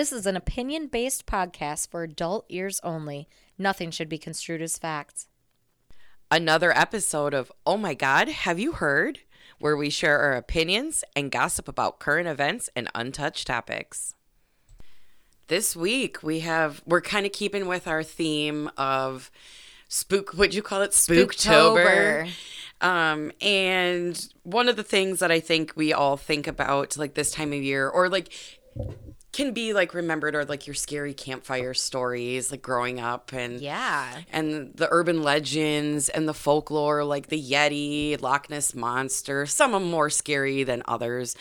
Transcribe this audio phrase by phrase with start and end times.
[0.00, 3.28] This is an opinion based podcast for adult ears only.
[3.58, 5.28] Nothing should be construed as facts.
[6.30, 9.18] Another episode of Oh My God, Have You Heard?
[9.58, 14.14] where we share our opinions and gossip about current events and untouched topics.
[15.48, 19.30] This week we have we're kind of keeping with our theme of
[19.86, 20.92] spook what'd you call it?
[20.92, 22.30] Spooktober.
[22.80, 27.32] Um, and one of the things that I think we all think about like this
[27.32, 28.32] time of year or like
[29.32, 34.08] can be like remembered or like your scary campfire stories like growing up and Yeah.
[34.32, 39.80] and the urban legends and the folklore like the yeti loch ness monster some are
[39.80, 41.36] more scary than others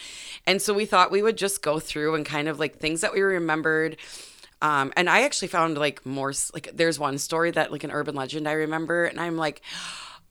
[0.45, 3.12] and so we thought we would just go through and kind of like things that
[3.14, 3.98] we remembered
[4.62, 8.14] um, and i actually found like more like there's one story that like an urban
[8.14, 9.62] legend i remember and i'm like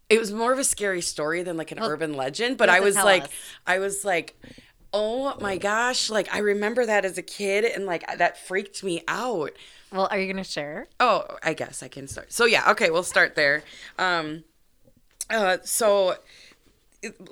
[0.09, 2.95] it was more of a scary story than like an urban legend but i was
[2.95, 3.31] like us.
[3.67, 4.41] i was like
[4.93, 9.03] oh my gosh like i remember that as a kid and like that freaked me
[9.07, 9.53] out
[9.93, 10.89] Well, are you going to share?
[11.01, 12.31] Oh, I guess I can start.
[12.33, 13.63] So yeah, okay, we'll start there.
[13.99, 14.45] Um,
[15.31, 16.17] uh, so,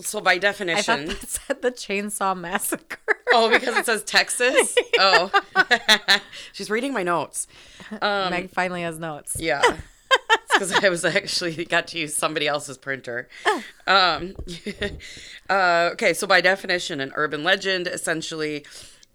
[0.01, 2.99] so by definition, I thought definition, that said the Chainsaw Massacre.
[3.33, 4.75] oh, because it says Texas.
[4.99, 5.31] Oh,
[6.53, 7.47] she's reading my notes.
[8.01, 9.37] Meg finally has notes.
[9.39, 9.61] Yeah.
[10.53, 13.29] Because I was actually got to use somebody else's printer.
[13.87, 14.35] Um,
[15.51, 18.65] uh, okay, so by definition, an urban legend essentially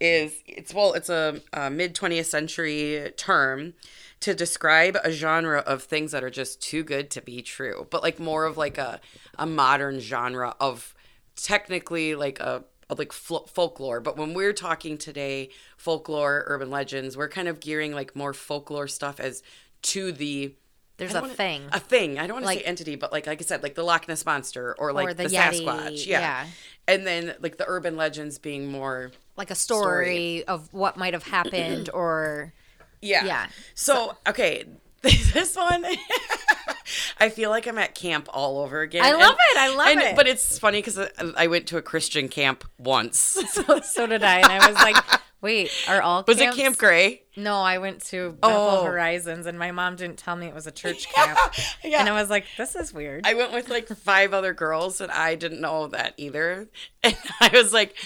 [0.00, 3.74] is it's well, it's a, a mid 20th century term
[4.20, 8.02] to describe a genre of things that are just too good to be true, but
[8.02, 9.00] like more of like a
[9.36, 10.94] a modern genre of
[11.36, 15.48] technically like a like fol- folklore but when we're talking today
[15.78, 19.42] folklore urban legends we're kind of gearing like more folklore stuff as
[19.80, 20.54] to the
[20.98, 21.68] There's a wanna- thing.
[21.72, 22.18] A thing.
[22.18, 24.06] I don't want to Like- say entity, but like like I said, like the Loch
[24.08, 26.06] Ness monster or like the the, Yeti, Sasquatch.
[26.06, 26.20] Yeah.
[26.20, 26.46] yeah.
[26.86, 31.24] And then like the urban legends being more like a story, of what might have
[31.24, 32.52] happened or
[33.00, 33.24] yeah.
[33.24, 33.46] Yeah.
[33.74, 34.64] So, okay,
[35.02, 35.84] this one
[37.18, 39.02] I feel like I'm at camp all over again.
[39.04, 40.16] I love it, I love and- it.
[40.16, 40.98] But it's funny cuz
[41.36, 43.18] I went to a Christian camp once.
[43.50, 44.36] so, so did I.
[44.40, 44.96] And I was like,
[45.42, 47.22] wait, are all Was camps- it Camp Gray?
[47.36, 48.84] No, I went to Bethel Oh.
[48.84, 51.38] Horizons and my mom didn't tell me it was a church camp.
[51.84, 52.00] Yeah.
[52.00, 53.26] And I was like, this is weird.
[53.26, 56.68] I went with like five other girls and I didn't know that either.
[57.04, 57.96] And I was like,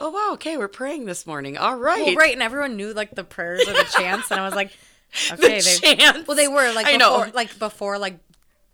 [0.00, 1.58] "Oh wow, okay, we're praying this morning.
[1.58, 4.44] All right." well, right, and everyone knew like the prayers or the chants, and I
[4.46, 4.70] was like,
[5.32, 6.26] okay, they chants.
[6.26, 7.26] well they were like I know.
[7.34, 8.18] like before like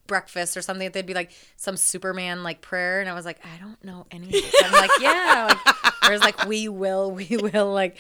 [0.07, 0.91] breakfast or something.
[0.91, 4.43] They'd be like some Superman like prayer, and I was like, I don't know anything.
[4.65, 7.97] I'm like, yeah, like, or it's like we will, we will, like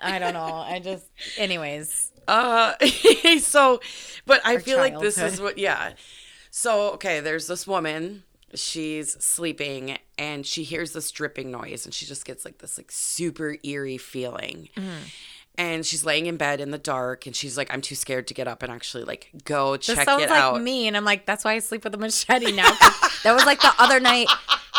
[0.00, 0.44] I don't know.
[0.44, 2.74] I just, anyways, Uh,
[3.40, 3.80] so,
[4.26, 5.94] but I Our feel like this is what, yeah.
[6.50, 8.24] So, okay, there's this woman.
[8.54, 12.90] She's sleeping and she hears this dripping noise and she just gets like this like
[12.90, 14.68] super eerie feeling.
[14.76, 14.88] Mm-hmm.
[15.58, 18.34] And she's laying in bed in the dark and she's like, I'm too scared to
[18.34, 20.62] get up and actually like go check this check sounds it like out.
[20.62, 22.70] me, and I'm like, that's why I sleep with a machete now
[23.24, 24.28] that was like the other night.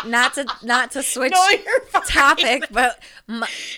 [0.06, 3.03] Not to not to switch No, topic, but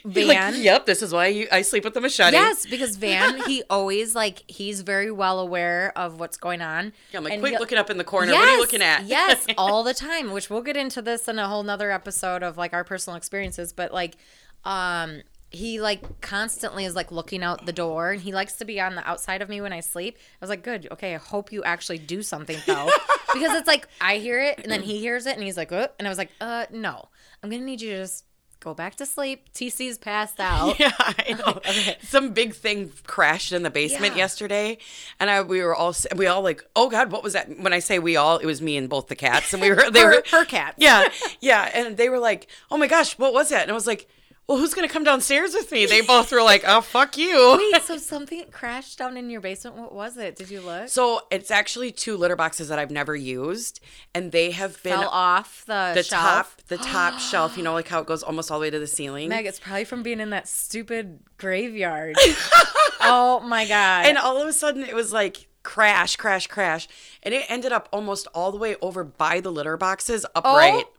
[0.05, 0.53] Van.
[0.53, 2.33] Like, yep, this is why you, I sleep with the machete.
[2.37, 6.93] Yes, because Van, he always like he's very well aware of what's going on.
[7.11, 8.31] Yeah, I'm like, And quick looking up in the corner.
[8.33, 9.05] what are you looking at?
[9.05, 10.31] yes, all the time.
[10.31, 13.73] Which we'll get into this in a whole nother episode of like our personal experiences.
[13.73, 14.15] But like,
[14.63, 18.79] um, he like constantly is like looking out the door, and he likes to be
[18.79, 20.17] on the outside of me when I sleep.
[20.17, 21.13] I was like, good, okay.
[21.13, 22.89] I hope you actually do something though,
[23.33, 25.89] because it's like I hear it, and then he hears it, and he's like, uh,
[25.99, 27.09] and I was like, uh, no,
[27.43, 28.23] I'm gonna need you to just
[28.61, 29.51] go back to sleep.
[29.53, 30.75] TC's passed out.
[30.79, 31.53] Yeah, I know.
[31.57, 31.97] Okay.
[32.03, 34.19] Some big thing crashed in the basement Yeah.
[34.23, 34.77] yesterday,
[35.19, 37.49] and I we were all we all like, oh god, what was that?
[37.59, 39.91] When I say we all, it was me and both the cats, and we were
[39.91, 40.75] they Her, were her cat.
[40.77, 41.09] yeah
[41.41, 43.63] yeah, and they were like, oh my gosh, what was that?
[43.63, 44.07] And I was like,
[44.51, 45.85] well, who's gonna come downstairs with me?
[45.85, 47.57] They both were like, oh fuck you.
[47.73, 49.77] Wait, so something crashed down in your basement?
[49.77, 50.35] What was it?
[50.35, 50.89] Did you look?
[50.89, 53.79] So it's actually two litter boxes that I've never used,
[54.13, 56.21] and they have been Fell off the, the shelf.
[56.21, 57.55] top the top shelf.
[57.55, 59.29] You know, like how it goes almost all the way to the ceiling.
[59.29, 62.17] Meg, it's probably from being in that stupid graveyard.
[63.01, 64.05] oh my god!
[64.05, 66.89] And all of a sudden, it was like crash, crash, crash,
[67.23, 70.83] and it ended up almost all the way over by the litter boxes, upright.
[70.87, 70.93] oh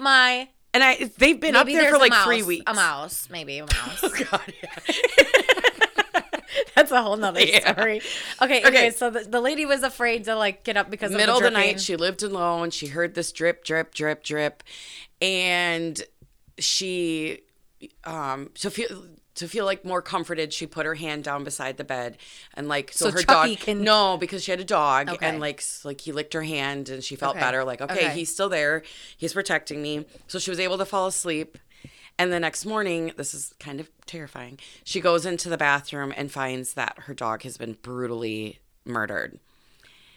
[0.00, 0.48] my!
[0.76, 2.24] And I, they've been Maybe up there for like mouse.
[2.26, 2.64] three weeks.
[2.66, 4.00] A mouse, maybe a mouse.
[4.02, 4.94] oh God, yeah.
[6.74, 7.72] That's a whole nother Yeah.
[7.72, 8.02] story.
[8.42, 8.68] Okay, okay.
[8.68, 8.90] Okay.
[8.90, 11.48] So the, the lady was afraid to like get up because Middle of of the,
[11.48, 12.70] the night, she lived alone.
[12.70, 14.62] She heard this drip, drip, drip, drip,
[15.22, 15.98] and
[16.58, 17.40] she,
[18.04, 21.84] um, to feel to feel like more comforted, she put her hand down beside the
[21.84, 22.18] bed
[22.54, 23.64] and like so, So her Chucky dog.
[23.64, 25.26] can- No, because she had a dog Okay.
[25.26, 27.44] and like like he licked her hand and she felt Okay.
[27.44, 27.64] better.
[27.64, 28.14] Like okay, Okay.
[28.14, 28.82] he's still there.
[29.16, 30.04] He's protecting me.
[30.26, 31.58] So she was able to fall asleep.
[32.18, 34.58] And the next morning, this is kind of terrifying.
[34.84, 39.38] She goes into the bathroom and finds that her dog has been brutally murdered.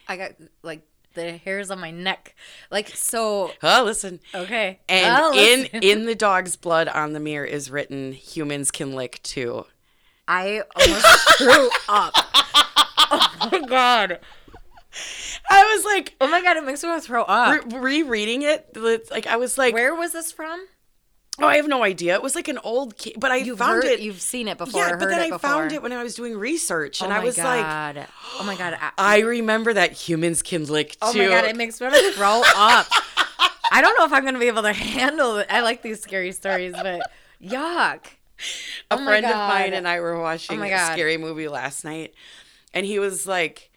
[0.08, 0.32] I got
[0.64, 0.82] like
[1.14, 2.36] the hairs on my neck.
[2.72, 4.20] Like so Oh, listen.
[4.34, 4.80] okay.
[4.88, 5.80] And Oh, in listen.
[5.84, 9.66] in the dog's blood on the mirror is written humans can lick too.
[10.28, 12.14] I almost threw up.
[13.12, 14.20] Oh my god.
[15.50, 17.66] I was like Oh my god, it makes me want to throw up.
[17.74, 18.76] re- rereading it
[19.12, 20.64] like I was like Where was this from?
[21.42, 22.14] Oh I have no idea.
[22.16, 24.58] It was like an old kid, but I You've found heard, it You've seen it
[24.58, 24.82] before.
[24.82, 25.40] Yeah, but then I before.
[25.40, 28.08] found it when I was doing research and oh I was like god.
[28.40, 28.78] oh my god.
[28.80, 30.98] I, I remember that humans can lick too.
[31.02, 32.88] oh my god, it makes me want to throw up.
[33.72, 35.48] I don't know if I'm gonna be able to handle it.
[35.50, 37.02] I like these scary stories, but
[37.42, 38.00] yuck.
[38.92, 42.14] a Oh friend of mine and I were watching my a scary movie last night,
[42.74, 43.70] and he was like,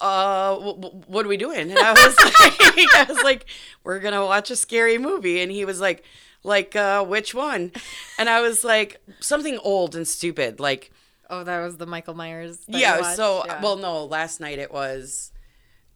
[0.00, 3.46] "Uh, w- w- what are we doing?" And I was like, "I was like,
[3.84, 6.02] we're gonna watch a scary movie," and he was like,
[6.42, 7.72] "Like, uh, which one?"
[8.18, 10.90] And I was like, "Something old and stupid, like."
[11.28, 12.60] Oh, that was the Michael Myers.
[12.68, 13.60] Yeah, so Yeah.
[13.60, 15.32] well, no, last night it was.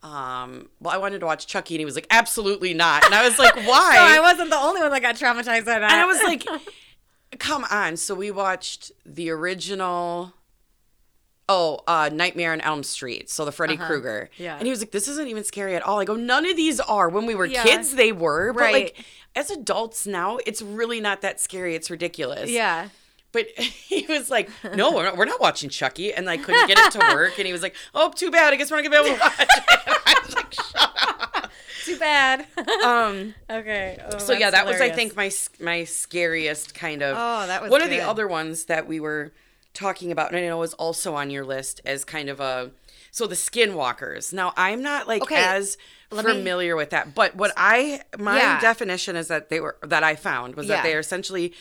[0.02, 3.22] Um, well, I wanted to watch Chucky, and he was like, "Absolutely not," and I
[3.28, 5.92] was like, "Why?" So I wasn't the only one that got traumatized by that.
[5.92, 6.44] And I was like,
[7.38, 7.96] come on.
[7.96, 10.34] So we watched the original.
[11.52, 13.28] Oh, uh, Nightmare on Elm Street.
[13.28, 14.28] So the Freddy Krueger.
[14.32, 14.42] Uh-huh.
[14.44, 14.56] Yeah.
[14.56, 15.98] And he was like, this isn't even scary at all.
[16.00, 17.08] I go, none of these are.
[17.08, 17.64] When we were Yeah.
[17.64, 18.52] kids, they were.
[18.52, 18.72] But Right.
[18.72, 19.04] like,
[19.34, 21.74] as adults now, it's really not that scary.
[21.74, 22.48] It's ridiculous.
[22.50, 22.88] yeah.
[23.32, 26.12] But he was like, no, we're not, we're not watching Chucky.
[26.14, 27.38] And I couldn't get it to work.
[27.38, 28.52] And he was like, oh, too bad.
[28.52, 29.48] I guess we're not going to be able to watch it.
[30.06, 31.50] I was like, shut
[31.84, 32.46] Too bad.
[32.84, 33.98] Um, okay.
[34.12, 35.30] Oh, so yeah, that was I think my
[35.60, 37.16] my scariest kind of.
[37.18, 39.32] Oh, that was one of the other ones that we were
[39.74, 42.70] talking about, and I know was also on your list as kind of a.
[43.12, 44.32] So the skinwalkers.
[44.32, 45.76] Now I'm not like Okay, as
[46.12, 48.60] let me- familiar with that, but what I my Yeah.
[48.60, 50.76] definition is that they were that I found was Yeah.
[50.76, 51.52] that they are essentially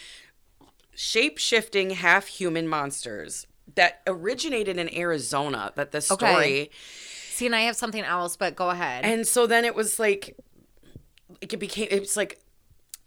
[0.94, 5.72] shape shifting half human monsters that originated in Arizona.
[5.76, 6.20] That the story.
[6.28, 6.70] Okay.
[7.32, 9.06] See, and I have something else, but go ahead.
[9.06, 10.36] And so then it was like,
[11.42, 11.88] it became.
[11.90, 12.40] It's like.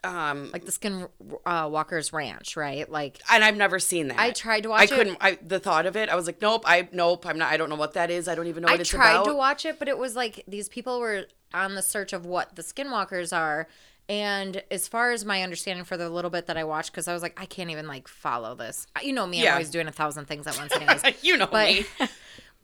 [0.04, 1.06] Um, like the Skin
[1.46, 2.90] uh, Walker's Ranch, right?
[2.90, 4.18] Like and I've never seen that.
[4.18, 4.96] I tried to watch I it.
[4.96, 5.18] couldn't.
[5.20, 6.08] I the thought of it.
[6.08, 6.64] I was like, nope.
[6.66, 7.24] I nope.
[7.26, 7.52] I'm not.
[7.52, 8.26] I don't know what that is.
[8.26, 9.26] I don't even know what I it's tried about.
[9.26, 12.56] to watch it, but it was like these people were on the search of what
[12.56, 13.68] the Skinwalkers are.
[14.08, 17.12] And as far as my understanding for the little bit that I watched, because I
[17.12, 18.86] was like, I can't even like follow this.
[19.02, 19.50] You know me, yeah.
[19.50, 21.02] I'm always doing a thousand things at once, anyways.
[21.22, 21.86] you know but me.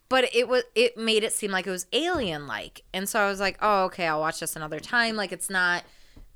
[0.09, 3.29] but it was it made it seem like it was alien like and so i
[3.29, 5.85] was like oh okay i'll watch this another time like it's not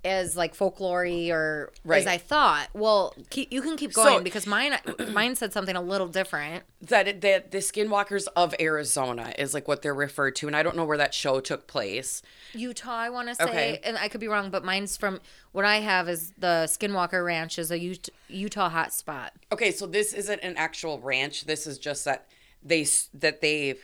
[0.04, 2.00] as like folklore or Right.
[2.00, 4.76] as i thought well keep, you can keep going So- because mine
[5.12, 9.69] mine said something a little different That it- that the Skinwalkers of Arizona is like
[9.69, 12.20] what they're referred to, and I don't know where that show took place.
[12.52, 13.81] utah i want to say Okay.
[13.84, 15.20] and i could be wrong but mine's from
[15.52, 20.12] what i have is the skinwalker ranch is a Ut- utah hotspot Okay, so this
[20.14, 21.44] isn't an actual ranch.
[21.44, 22.26] This is just that
[22.64, 23.76] they that they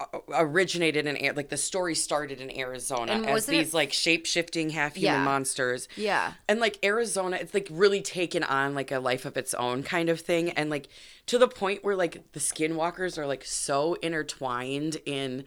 [0.00, 3.92] Uh, originated in like the story started in Arizona And as wasn't it- these like
[3.92, 5.24] shape shifting half human Yeah.
[5.24, 5.88] monsters.
[5.96, 9.82] yeah and like Arizona, it's like really taken on like a life of its own
[9.82, 10.86] kind of thing, and like
[11.26, 15.44] to the point where like the skinwalkers are like so intertwined in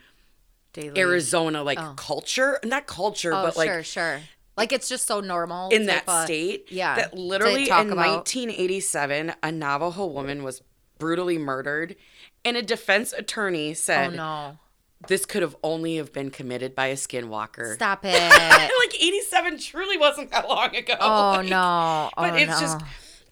[0.73, 1.93] daily Arizona like oh.
[1.95, 4.19] culture, not culture, oh but like sure sure
[4.57, 6.65] like it's just so normal in that of- state.
[6.69, 8.27] yeah that literally in about.
[8.27, 10.61] 1987, a Navajo woman was
[10.97, 11.95] brutally murdered,
[12.45, 14.57] and a defense attorney said, oh no
[15.07, 17.75] this could have only have been committed by a skinwalker.
[17.75, 20.95] stop it like 87 truly wasn't that long ago.
[20.99, 22.09] Oh Like, no!
[22.15, 22.59] But oh, it's no.
[22.59, 22.81] just.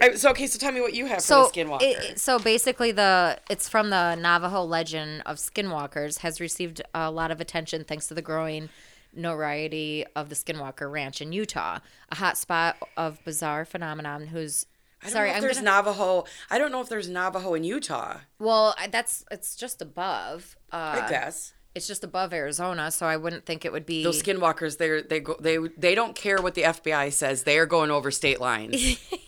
[0.01, 1.81] I, so okay, so tell me what you have so for the Skinwalker.
[1.81, 7.31] it- so basically the it's from the Navajo legend of skinwalkers has received a lot
[7.31, 8.69] of attention thanks to the growing
[9.13, 11.79] notoriety of the Skinwalker Ranch in Utah,
[12.11, 14.65] a hotspot of bizarre phenomenon whose
[15.01, 16.25] I don't sorry know if I'm there's gonna, Navajo.
[16.49, 18.17] I don't know if there's Navajo in Utah.
[18.39, 23.45] well that's it's just above uh, I guess it's just above Arizona so I wouldn't
[23.45, 24.77] think it would be those Skinwalkers.
[24.77, 27.43] They they go they they don't care what the FBI says.
[27.43, 28.99] They are going over state lines.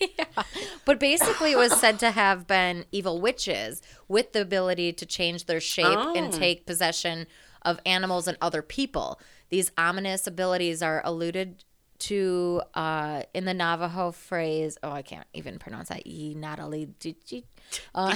[0.84, 5.46] But basically, it was said to have been evil witches with the ability to change
[5.46, 6.38] their shape and Oh.
[6.38, 7.28] take possession
[7.62, 9.20] of animals and other people.
[9.50, 11.64] These ominous abilities are alluded
[12.02, 14.78] to uh, in the Navajo phrase.
[14.84, 16.06] Oh, I can't even pronounce that.
[16.06, 16.90] E Natalie.
[17.96, 18.16] Uh,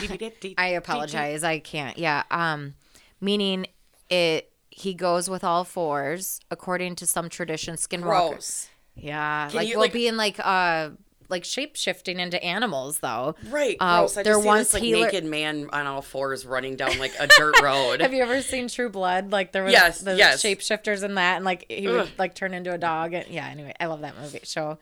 [0.57, 1.43] I apologize.
[1.43, 1.97] I can't.
[1.97, 2.23] Yeah.
[2.31, 2.75] Um,
[3.21, 3.67] meaning
[4.09, 4.51] it.
[4.69, 7.75] He goes with all fours, according to some tradition.
[7.75, 8.29] Skinwalkers.
[8.29, 8.69] Gross.
[8.95, 10.89] Yeah, Can like you, well, like- being like uh
[11.29, 13.35] like shape shifting into animals though.
[13.49, 13.77] Right.
[13.79, 14.17] Uh, Gross.
[14.17, 17.13] I there just once this like healer- naked man on all fours running down like
[17.19, 18.01] a dirt road.
[18.01, 19.31] Have you ever seen True Blood?
[19.31, 20.41] Like there was Yes, the yes.
[20.43, 23.13] shapeshifters in that, and like he would like turn into a dog.
[23.13, 24.77] And yeah, anyway, I love that movie show.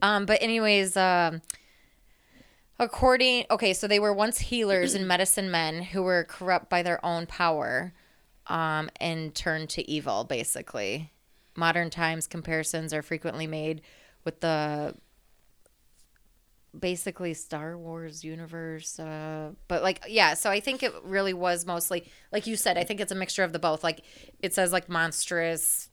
[0.00, 1.42] Um, but anyways, um,
[2.80, 7.04] According, okay, so they were once healers and medicine men who were corrupt by their
[7.04, 7.92] own power
[8.46, 11.10] um, and turned to evil, basically.
[11.56, 13.80] Modern times comparisons are frequently made
[14.24, 14.94] with the
[16.78, 18.98] basically Star Wars universe.
[18.98, 22.84] Uh, but like, yeah, so I think it really was mostly, like you said, I
[22.84, 23.84] think it's a mixture of the both.
[23.84, 24.02] Like,
[24.40, 25.90] it says like monstrous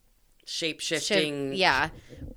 [0.48, 1.54] Shape shifting.
[1.54, 1.90] yeah,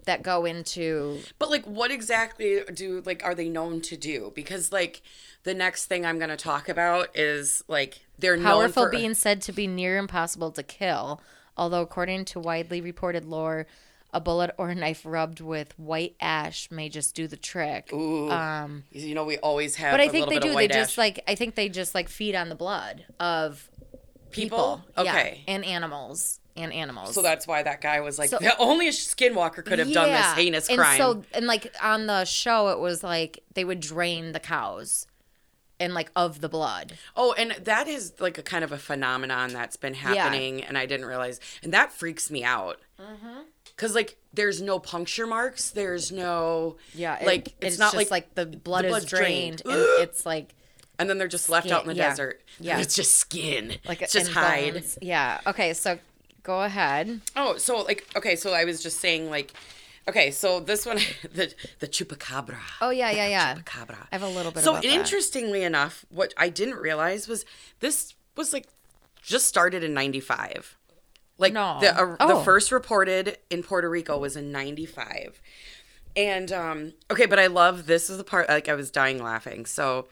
[0.07, 4.33] that go into But like what exactly do like are they known to do?
[4.35, 5.03] Because like
[5.43, 9.53] the next thing I'm gonna talk about is like they're powerful for being said to
[9.53, 11.21] be near impossible to kill.
[11.55, 13.67] Although, according to widely reported lore,
[14.13, 17.93] a bullet or a knife rubbed with white ash may just do the trick.
[17.93, 20.55] Ooh, Um, you know we always have but I think they do.
[20.55, 20.99] They just ash.
[20.99, 23.69] like I think they just like feed on the blood of
[24.31, 24.83] people.
[24.87, 25.05] People?
[25.05, 25.45] Yeah, Okay.
[25.47, 27.15] and animals and animals.
[27.15, 30.09] so that's why that guy was like So- the only a skinwalker could have done
[30.09, 30.35] this Yeah.
[30.35, 30.99] heinous and crime.
[30.99, 35.07] so and like on the show, it was like they would drain the cows,
[35.81, 36.99] and like of the blood.
[37.15, 40.87] Oh, and that is like a kind of a phenomenon that's been happening, and I
[40.87, 42.81] didn't realize, and that freaks me out.
[43.01, 43.41] Mm-hmm.
[43.79, 48.11] Cause like there's no puncture marks, there's no Yeah, it- like it's, not just like,
[48.11, 49.79] like the blood blood's is drained, drained.
[49.79, 50.55] and it's like
[50.99, 52.09] and then they're just left out in the yeah.
[52.09, 52.43] desert.
[52.59, 52.81] Yeah.
[52.81, 54.75] it's just skin, like it's just hide.
[54.75, 54.99] bones.
[55.01, 55.41] Yeah.
[55.47, 55.73] Okay.
[55.75, 55.99] So
[56.43, 57.21] go ahead.
[57.37, 59.53] Oh, so like okay, so I was just saying like,
[60.09, 60.97] okay, so this one
[61.33, 62.59] the the chupacabra.
[62.81, 63.55] Oh yeah, yeah, yeah.
[63.55, 63.99] Chupacabra.
[64.11, 64.65] I have a little bit.
[64.65, 64.93] So about that.
[64.93, 67.45] interestingly enough, what I didn't realize was
[67.79, 68.67] this was like
[69.23, 70.78] just started in '95.
[71.39, 71.79] Like No.
[71.81, 72.39] the uh, Oh.
[72.39, 75.41] the first reported in Puerto Rico was in '95,
[76.17, 79.65] and um okay, but I love this is the part like I was dying laughing.
[79.67, 80.09] So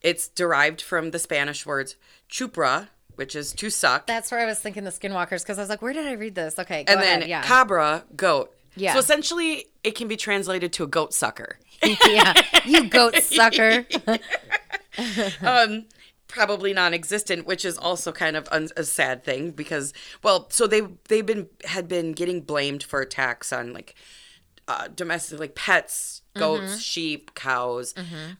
[0.00, 1.96] it's derived from the Spanish words
[2.30, 5.68] chupra, which is to suck, That's where I was thinking the skinwalkers because I was
[5.68, 6.56] like, where did I read this?
[6.58, 7.22] Okay, go and ahead.
[7.22, 7.42] then yeah.
[7.42, 8.54] cabra, goat.
[8.76, 8.92] Yeah.
[8.92, 11.58] So essentially, it can be translated to a goat sucker.
[12.06, 12.34] yeah.
[12.64, 13.84] You goat sucker.
[15.42, 15.86] um
[16.28, 19.92] probably non-existent which is also kind of un- a sad thing because
[20.22, 23.94] well so they they've been had been getting blamed for attacks on like
[24.68, 27.94] uh, domestic like pets goats sheep cows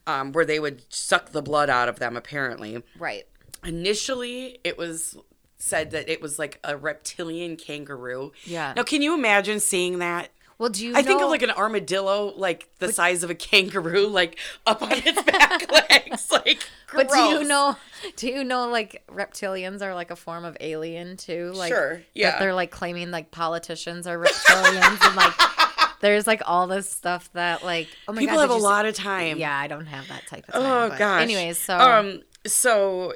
[0.06, 2.82] um, where they would suck the blood out of them apparently.
[2.98, 3.24] Right.
[3.64, 5.16] initially it was
[5.56, 8.32] said that it was like a reptilian kangaroo.
[8.44, 8.74] Yeah.
[8.76, 10.96] now can you imagine seeing that Well, do you?
[10.96, 14.92] I think of like an armadillo, like the size of a kangaroo, like up on
[14.92, 16.68] its back legs, like.
[16.92, 17.76] But do you know?
[18.16, 21.52] Do you know like reptilians are like a form of alien too?
[21.54, 22.30] Like Sure, yeah.
[22.30, 25.34] That they're like claiming like politicians are reptilians and like
[26.00, 28.20] there's like all this stuff that like oh my god.
[28.20, 29.38] People god have a see- lot of time.
[29.38, 30.62] Yeah, I don't have that type of time.
[30.64, 31.22] Oh but gosh.
[31.22, 33.14] Anyways, so um, so,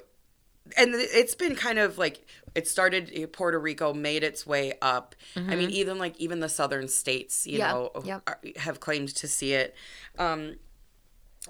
[0.77, 3.09] and it's been kind of like it started.
[3.11, 5.15] in Puerto Rico made its way up.
[5.37, 8.07] I mean, even like even the southern states, you Mm-hmm.
[8.07, 9.75] Yeah, know, are, have claimed to see it.
[10.19, 10.57] Um,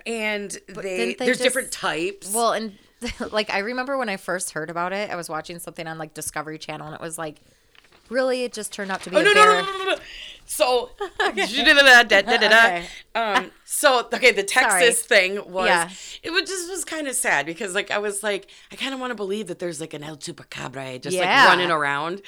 [0.07, 2.33] and they, they there's just- different types.
[2.33, 2.79] Well, and
[3.33, 6.15] like I remember when I first heard about it, I was watching something on like
[6.15, 7.41] Discovery Channel, and it was like,
[8.09, 9.63] really, it just turned out to be Oh a no, no, bear.
[9.63, 9.97] no, no, no, no.
[10.47, 10.91] So.
[11.29, 12.87] Okay.
[13.15, 15.89] um, so okay, the Texas thing was Yeah.
[16.23, 19.01] it was just was kind of sad because like I was like I kind of
[19.01, 21.43] want to believe that there's like an El Chupacabra just Yeah.
[21.45, 22.23] like running around.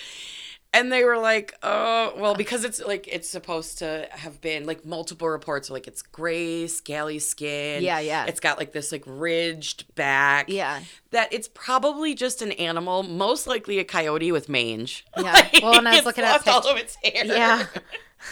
[0.73, 4.85] And they were like, "Oh, well, because it's like it's supposed to have been like
[4.85, 7.81] multiple reports, like it's gray, scaly skin.
[7.85, 8.27] Yeah, yeah.
[8.27, 10.49] It's got like this like ridged back.
[10.49, 10.81] Yeah.
[11.13, 15.05] that it's probably just an animal, most likely a coyote with mange.
[15.17, 15.49] Yeah.
[15.63, 17.25] Well, and I was looking at all of its hair.
[17.25, 17.67] Yeah.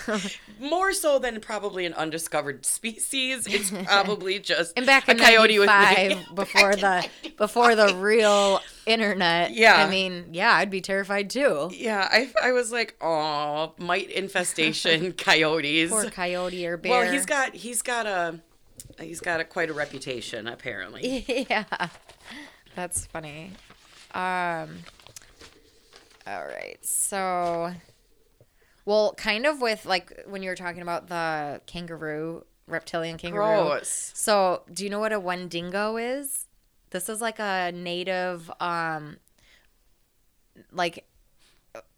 [0.60, 3.46] More so than probably an undiscovered species.
[3.46, 6.26] It's probably just And back a coyote with '95, mange.
[6.34, 9.76] before the before the real internet, Yeah.
[9.84, 11.70] I mean, yeah, I'd be terrified too.
[11.72, 15.90] Yeah, I, I was like, oh, mite infestation coyotes.
[15.90, 16.90] Poor coyote or bear.
[16.92, 18.40] well, he's got he's got a
[19.00, 21.24] he's got a, quite a reputation apparently.
[21.50, 21.64] yeah,
[22.74, 23.52] that's funny.
[24.14, 24.78] Um.
[26.24, 27.72] All right, so,
[28.84, 33.68] well, kind of with like when you were talking about the kangaroo, reptilian kangaroo.
[33.68, 34.12] Gross.
[34.14, 36.46] So, do you know what a Wendigo is?
[36.90, 39.16] This is like a native, um,
[40.70, 41.06] like,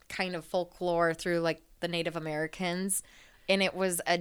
[0.09, 3.03] kind of folklore through like the Native Americans,
[3.49, 4.21] and it was a.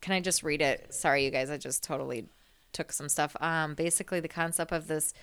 [0.00, 0.92] Can I just read it?
[0.92, 1.50] Sorry, you guys.
[1.50, 2.26] I just totally
[2.72, 3.36] took some stuff.
[3.40, 5.14] Um, basically, the concept of this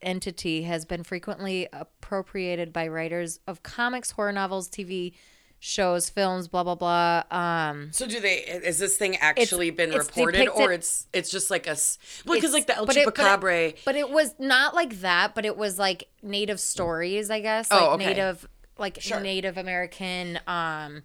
[0.00, 5.14] entity has been frequently appropriated by writers of comics, horror novels, TV
[5.60, 7.22] shows, films, blah blah blah.
[7.30, 8.36] Um, So do they?
[8.38, 11.76] Is this thing actually been it's reported, or it's it's just like a
[12.26, 13.76] well, because like the El but but Chupacabra.
[13.84, 17.68] But it was not like that, but it was like native stories, I guess.
[17.70, 18.06] Oh, Like okay.
[18.06, 18.48] native
[18.78, 19.20] like Sure.
[19.20, 21.02] Native American um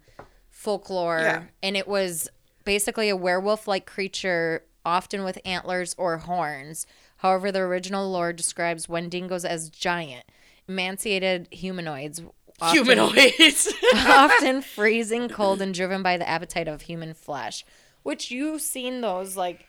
[0.50, 1.18] folklore.
[1.20, 1.42] Yeah.
[1.62, 2.28] And it was
[2.64, 6.86] basically a werewolf like creature often with antlers or horns.
[7.18, 10.24] However, the original lore describes Wendigos as giant,
[10.68, 12.22] emaciated humanoids.
[12.60, 13.72] Often- Humanoids.
[13.94, 17.64] often freezing cold and driven by the appetite of human flesh.
[18.02, 19.66] Which you've seen those like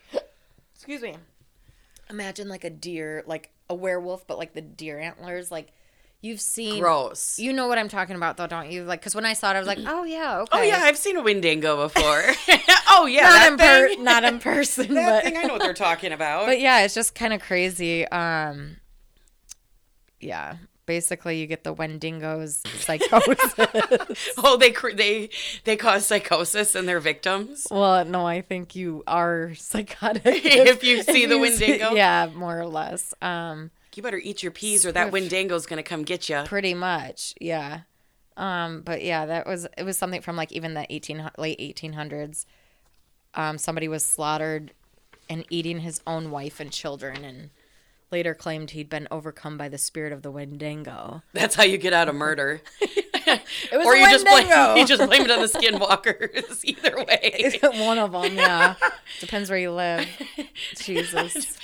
[0.73, 1.15] excuse me.
[2.09, 5.69] Imagine like a deer, like a werewolf, but like the deer antlers, like
[6.21, 7.39] you've seen Gross.
[7.39, 8.83] You know what I'm talking about though, don't you?
[8.83, 10.97] Like cuz when I saw it I was like, "Oh yeah, okay." Oh yeah, I've
[10.97, 12.23] seen a Wendigo before.
[12.91, 15.37] oh yeah, not that in per- not in person, that but thing.
[15.37, 16.45] I know what they're talking about.
[16.45, 18.05] but yeah, it's just kind of crazy.
[18.09, 18.77] Um
[20.19, 24.33] yeah, basically you get the Wendigos psychosis.
[24.37, 25.29] oh, they they
[25.63, 27.67] they cause psychosis in their victims.
[27.71, 31.93] Well, no, I think you are psychotic If you see the you see- Wendigo?
[31.95, 33.13] yeah, more or less.
[33.21, 36.43] Um, You better eat your peas, or that Wendigo's gonna come get you.
[36.45, 37.81] pretty much, yeah.
[38.37, 41.93] Um, but yeah, that was it was something from like even the eighteen late eighteen
[41.93, 42.45] hundreds.
[43.33, 44.71] Um, somebody was slaughtered
[45.29, 47.49] and eating his own wife and children, and
[48.11, 51.21] later claimed he'd been overcome by the spirit of the Wendigo.
[51.33, 52.61] That's how you get out of murder.
[53.27, 54.47] It was or you just blame
[54.77, 56.63] you just blame it on the skinwalkers.
[56.63, 57.59] Either way.
[57.83, 58.75] One of them, yeah.
[59.19, 60.07] Depends where you live.
[60.77, 61.57] Jesus.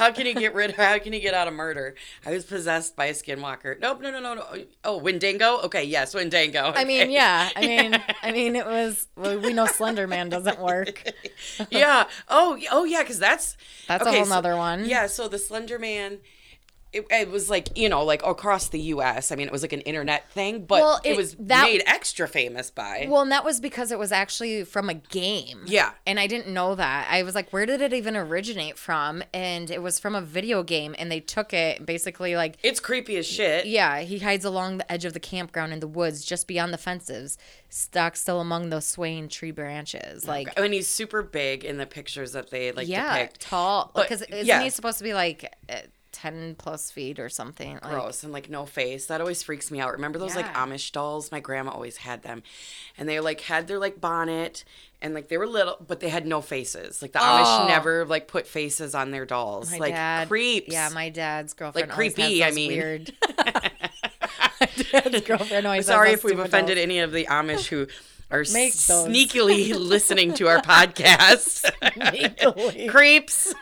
[0.00, 0.70] How can you get rid?
[0.70, 1.94] Of how can you get out of murder?
[2.24, 3.78] I was possessed by a skinwalker.
[3.78, 4.44] Nope, no, no, no, no.
[4.82, 5.60] Oh, Wendigo.
[5.64, 6.72] Okay, yes, Wendigo.
[6.74, 7.50] I mean, yeah.
[7.54, 9.08] I mean, I mean, it was.
[9.14, 11.04] Well, we know Slender Man doesn't work.
[11.70, 12.06] yeah.
[12.28, 13.02] Oh, oh, yeah.
[13.02, 14.86] Because that's That's a whole other one.
[14.86, 15.06] Yeah.
[15.06, 16.18] So the Slender Man.
[16.92, 19.30] It, it was like you know like across the U.S.
[19.30, 21.82] I mean, it was like an internet thing, but Well, it, it- was that- made
[21.86, 23.06] extra famous by.
[23.08, 25.62] Well, and that was because it was actually from a game.
[25.66, 25.92] Yeah.
[26.06, 27.06] And I didn't know that.
[27.10, 29.22] I was like, where did it even originate from?
[29.32, 32.56] And it was from a video game, and they took it basically like.
[32.62, 33.66] it's creepy as shit.
[33.66, 36.78] Yeah, he hides along the edge of the campground in the woods, just beyond the
[36.78, 40.26] fences, stuck still among those swaying tree branches.
[40.26, 43.40] Like, I mean, he's super big in the pictures that they like yeah, depict.
[43.40, 43.92] tall.
[43.94, 44.62] Because isn't yeah.
[44.62, 45.76] he supposed to be like uh,
[46.12, 47.74] ten plus feet or something?
[47.74, 49.06] Like, gross and like no face.
[49.06, 49.92] That always freaks me out.
[49.92, 51.30] Remember those like Amish dolls?
[51.32, 52.42] My grandma always had them,
[52.98, 54.64] and they like had their like bonnet
[55.02, 57.00] and like they were little, but they had no faces.
[57.02, 57.22] Like the Oh.
[57.22, 59.70] Amish never like put faces on their dolls.
[59.70, 60.72] My like dad, creeps.
[60.72, 61.88] Yeah, my dad's girlfriend.
[61.88, 62.70] Like creepy, I mean.
[62.70, 63.12] weird.
[63.38, 65.86] my dad's girlfriend always.
[65.86, 66.82] Sorry if we've offended dolls.
[66.82, 67.86] any of the Amish who
[68.30, 71.70] are sneakily listening to our podcast.
[72.90, 73.54] Creeps.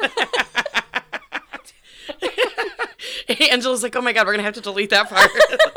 [3.51, 5.31] Angela's like, oh my god, we're gonna have to delete that part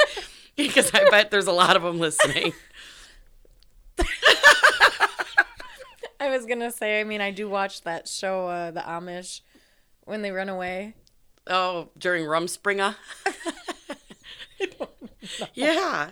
[0.55, 2.53] because I bet there's a lot of them listening.
[6.19, 6.99] I was gonna say.
[6.99, 9.41] I mean, I do watch that show, uh, The Amish,
[10.05, 10.95] when they run away.
[11.47, 12.95] Oh, during Rumspringa.
[15.53, 16.09] yeah.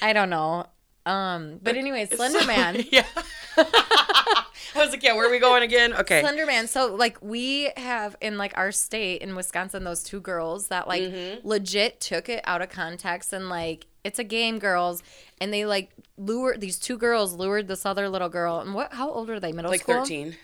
[0.00, 0.66] I don't know.
[1.08, 2.84] Um, but anyway, Slender Man.
[2.92, 3.04] yeah.
[3.56, 4.44] I
[4.76, 5.92] was like, yeah, where are we going again?
[5.98, 6.20] Okay.
[6.20, 6.66] Slender Man.
[6.68, 11.02] So like we have in like our state in Wisconsin those two girls that like
[11.02, 11.46] Mm-hmm.
[11.48, 15.02] legit took it out of context and like it's a game girls
[15.40, 19.08] and they like lured these two girls lured this other little girl and what how
[19.10, 19.96] old are they middle school?
[19.96, 20.36] like school 13.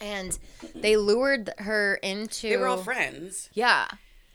[0.00, 0.38] and
[0.74, 3.48] they lured her into They were all friends.
[3.54, 3.86] yeah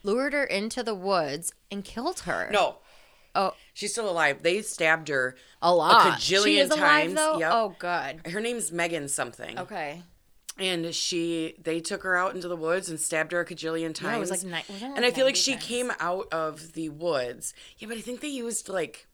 [0.04, 2.78] lured her into the woods and killed her No,
[3.38, 4.44] oh she's still alive.
[4.44, 7.14] They stabbed her a lot a cajillion she is alive times.
[7.16, 7.52] though Yep.
[7.54, 9.58] oh good Her name's Megan something.
[9.60, 10.02] okay
[10.60, 14.02] And she, they took her out into the woods and stabbed her a cajillion times.
[14.04, 15.64] yeah it was like ni- and I feel like she times?
[15.66, 17.54] came out of the woods.
[17.78, 19.08] Yeah, but I think they used like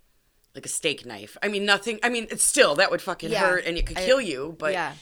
[0.56, 1.36] like a steak knife.
[1.42, 2.00] I mean, nothing.
[2.04, 3.40] I mean, it's still that would fucking Yeah.
[3.42, 4.56] hurt and it could I- kill you.
[4.58, 4.94] But yeah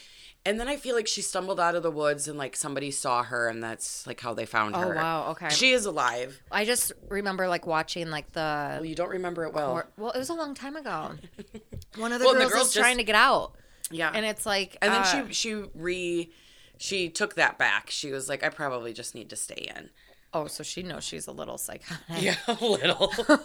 [0.43, 3.21] And then I feel like she stumbled out of the woods and like somebody saw
[3.23, 4.85] her and that's like how they found her.
[4.85, 4.95] Oh, her.
[4.95, 5.49] wow, okay.
[5.49, 6.41] She is alive.
[6.51, 8.39] I just remember like watching like the
[8.79, 9.71] Well, you don't remember it well.
[9.71, 11.11] or, well, it was a long time ago.
[11.97, 13.53] One of the Well, and the girls, girls is just- trying to get out,
[13.91, 14.11] yeah.
[14.15, 16.31] and it's like, and then uh, she she re
[16.77, 17.91] she took that back.
[17.91, 19.89] She was like, I probably just need to stay in.
[20.33, 21.99] oh, so she knows she's a little psychotic.
[22.19, 23.13] Yeah, a little.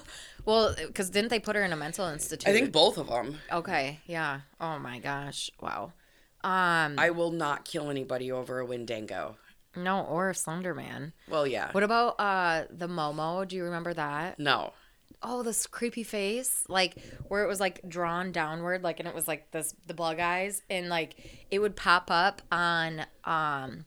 [0.47, 2.49] Well, because didn't they put her in a mental institute?
[2.49, 3.39] I think both of them.
[3.53, 3.99] Okay.
[4.07, 4.41] Yeah.
[4.61, 5.51] Oh my gosh.
[5.61, 5.93] Wow.
[6.47, 6.95] Um.
[6.99, 9.37] I will not kill anybody over a Wendigo.
[9.77, 11.13] no, or Slender Man.
[11.29, 11.73] Well, yeah.
[11.73, 13.47] What about uh the Momo?
[13.47, 14.39] Do you remember that?
[14.39, 14.73] No.
[15.23, 16.97] Oh, this creepy face, like
[17.29, 20.63] where it was like drawn downward, like and it was like this the bug eyes,
[20.71, 21.17] and like
[21.51, 23.85] it would pop up on um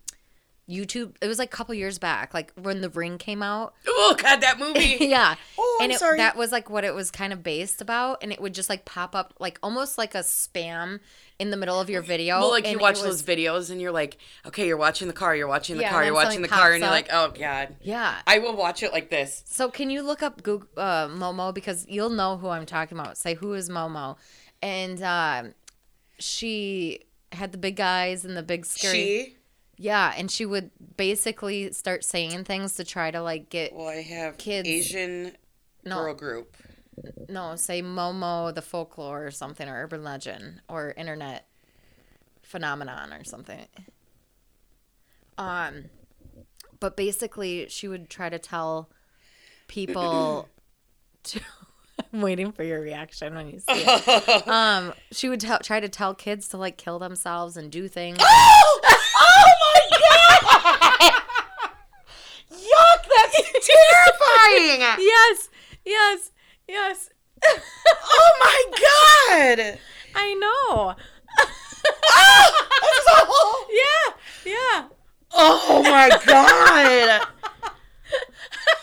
[0.70, 1.16] YouTube.
[1.22, 3.74] It was like a couple years back, like when The Ring came out.
[3.88, 4.98] Oh God, that movie.
[5.02, 5.36] yeah.
[5.58, 6.18] Oh, I'm and it, sorry.
[6.18, 8.86] that was like what it was kind of based about, and it would just like
[8.86, 11.00] pop up, like almost like a spam
[11.40, 12.40] in the middle of your video.
[12.40, 15.36] Well, like you watch was- those videos and you're like, okay, you're watching the car,
[15.36, 17.76] you're watching the Yeah, car, you're watching the car, and you're like, oh God.
[17.82, 18.16] Yeah.
[18.28, 19.44] I will watch it like this.
[19.48, 23.18] So can you look up Google, uh, Momo because you'll know who I'm talking about.
[23.18, 24.18] Say who is Momo,
[24.62, 25.54] and um,
[26.20, 27.00] she
[27.32, 28.94] had the big eyes and the big scary.
[28.98, 29.36] She.
[29.82, 34.02] Yeah, and she would basically start saying things to try to like get Well, I
[34.02, 34.68] have Kids.
[34.68, 35.32] Asian
[35.86, 35.96] No.
[36.04, 36.58] girl group.
[37.30, 41.48] no, say Momo the folklore or something or urban legend or internet
[42.42, 43.68] phenomenon or something.
[45.38, 45.86] Um
[46.82, 48.90] but basically she would try to tell
[49.68, 50.50] people
[51.24, 51.40] to
[52.14, 54.44] I'm waiting for your reaction when you see it.
[54.48, 58.18] Um she would tell try to tell kids to like kill themselves and do things.
[58.22, 58.89] Oh!
[59.20, 61.14] Oh my god!
[62.52, 63.02] Yuck!
[63.16, 64.82] That's terrifying.
[65.00, 65.50] yes.
[65.86, 66.32] Yes.
[66.68, 67.10] Yes.
[67.46, 69.80] Oh my god!
[70.16, 70.96] I know.
[72.12, 74.14] Oh, Yeah.
[74.52, 74.88] Yeah.
[75.34, 77.28] oh my god!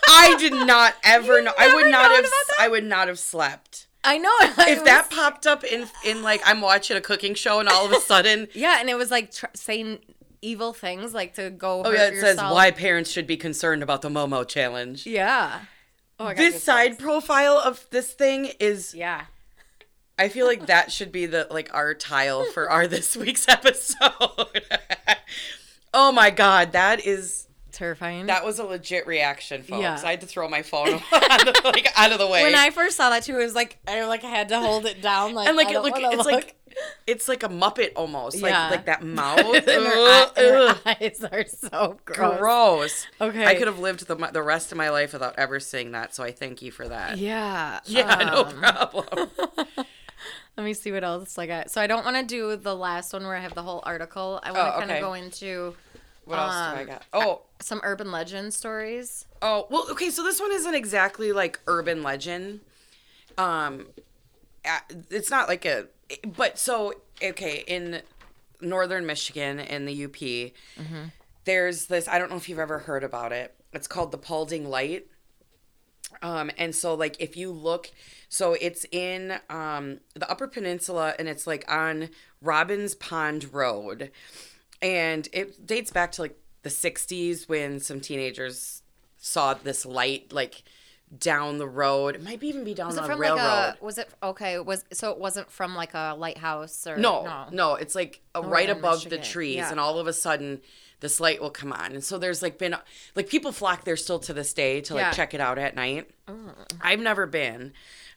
[0.09, 1.53] I did not ever know.
[1.59, 2.27] I would not have.
[2.59, 4.33] I would not have slept I know.
[4.41, 7.93] if that popped up in in like I'm watching a cooking show and all of
[7.93, 8.49] a sudden.
[8.55, 9.99] Yeah, and it was like tr- saying
[10.43, 11.83] evil things, like to go.
[11.85, 15.07] Oh yeah, it says why parents should be concerned about the Momo challenge.
[15.07, 15.61] Yeah.
[16.19, 19.25] Oh, This side profile of this thing is Yeah.
[20.19, 24.63] I feel like that should be the like our tile for our this week's episode.
[25.95, 27.46] oh my god, that is
[27.77, 28.27] Terrifying.
[28.27, 29.83] that was a legit reaction, folks.
[29.83, 30.01] Yeah.
[30.03, 32.43] I had to throw my phone out of, like out of the way.
[32.43, 35.03] when I first saw that too, it was like I like had to hold it
[35.03, 36.27] down, like and like I it don't look, it's look.
[36.27, 36.57] like
[37.07, 38.63] it's like a Muppet almost, Yeah.
[38.65, 39.39] like like that mouth.
[39.39, 42.39] and her, eye- her eyes are so gross.
[42.39, 43.07] Gross.
[43.21, 43.45] Okay.
[43.47, 46.25] I could have lived the the rest of my life without ever seeing that, so
[46.25, 47.19] I thank you for that.
[47.19, 47.81] Yeah.
[47.85, 49.31] Yeah, no um, problem.
[50.57, 51.71] Let me see what else I got.
[51.71, 54.41] So I don't want to do the last one where I have the whole article.
[54.43, 55.75] I want to Oh, kind of go into
[56.25, 57.03] What else do I Um, got?
[57.13, 59.27] Oh, some urban legend stories.
[59.43, 62.61] Oh, well, okay, so this one isn't exactly like urban legend.
[63.39, 63.89] Um
[65.11, 65.87] it's not like a
[66.37, 68.03] but so okay, in
[68.61, 70.53] northern Michigan in the UP,
[71.45, 73.55] there's this I don't know if you've ever heard about it.
[73.73, 75.07] It's called the Paulding Light.
[76.23, 77.91] Um and so like if you look
[78.29, 84.11] so it's in um the Upper Peninsula and it's like on Robbins Pond Road.
[84.83, 88.83] And it dates back to like the 60s when some teenagers
[89.19, 90.65] saw this light like
[91.17, 92.17] down the road.
[92.17, 93.37] It might even be down Was it the from railroad.
[93.39, 93.85] like a?
[93.85, 94.59] Was it okay?
[94.59, 98.69] Was so it wasn't from like a lighthouse or no, no, it's like uh, right
[98.69, 99.71] in above the trees, yeah.
[99.71, 100.61] and all of a sudden
[100.99, 101.93] this light will come on.
[101.93, 102.75] And so there's like been
[103.15, 105.11] like people flock there still to this day to like Yeah.
[105.13, 106.11] check it out at night.
[106.81, 107.73] I've never been,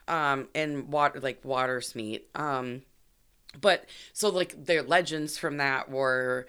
[0.08, 2.82] um, in water like Watersmeet, um,
[3.62, 6.48] but so like their legends from that were.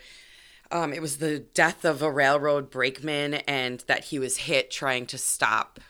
[0.72, 5.06] Um, it was the death of a railroad brakeman, and that he was hit trying
[5.06, 5.80] to stop,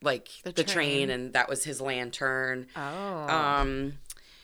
[0.00, 1.08] like the, The train.
[1.08, 1.10] train.
[1.10, 2.66] and that was his lantern.
[2.76, 2.80] Oh.
[2.80, 3.94] Um,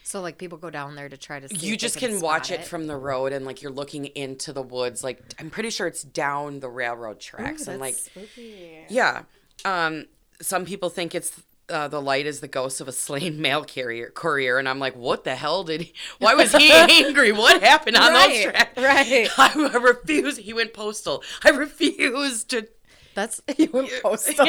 [0.03, 1.49] so like people go down there to try to.
[1.49, 2.65] See you just can, spot watch it.
[2.65, 6.03] from the road and like you're looking into the woods like i'm pretty sure it's
[6.03, 8.87] down the railroad tracks Ooh, and like spooky.
[8.89, 9.25] yeah
[9.67, 10.07] um
[10.41, 14.11] some people think it's uh, the light is the ghost of a slain mail carrier
[14.11, 17.97] courier and i'm like what the hell did he why was he angry what happened
[17.97, 19.29] on those Right, tracks right.
[19.39, 22.69] I, refuse he went postal i refuse to
[23.15, 24.47] That's he went postal.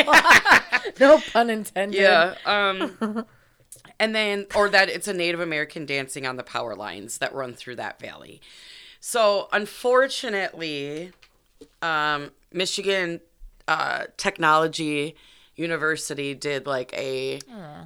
[0.99, 1.99] no pun intended.
[2.01, 3.25] yeah um
[3.99, 7.53] and then or that it's a native american dancing on the power lines that run
[7.53, 8.41] through that valley
[8.99, 11.12] so unfortunately
[11.82, 13.19] um michigan
[13.67, 15.15] uh technology
[15.59, 17.39] university did like a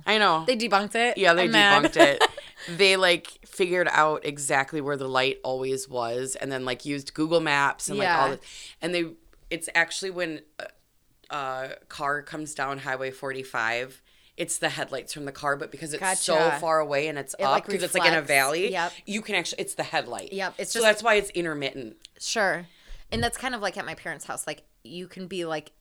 [0.06, 1.18] I know They debunked it.
[1.18, 2.24] yeah they debunked it
[2.78, 7.40] they like figured out exactly where the light always was and then like used google
[7.42, 8.36] maps and like all Yeah.
[8.36, 8.46] this
[8.82, 9.06] and they
[9.50, 14.02] it's actually when a, a car comes down highway 45
[14.36, 17.44] it's the headlights from the car but because it's so far away and it's It,
[17.44, 18.94] up like, because it's like in a valley Yep.
[19.06, 22.66] you can actually it's the headlight Yep, it's so just- that's why it's intermittent Sure.
[23.12, 24.48] And that's kind of like at my parents' house.
[24.48, 25.72] Like you can be like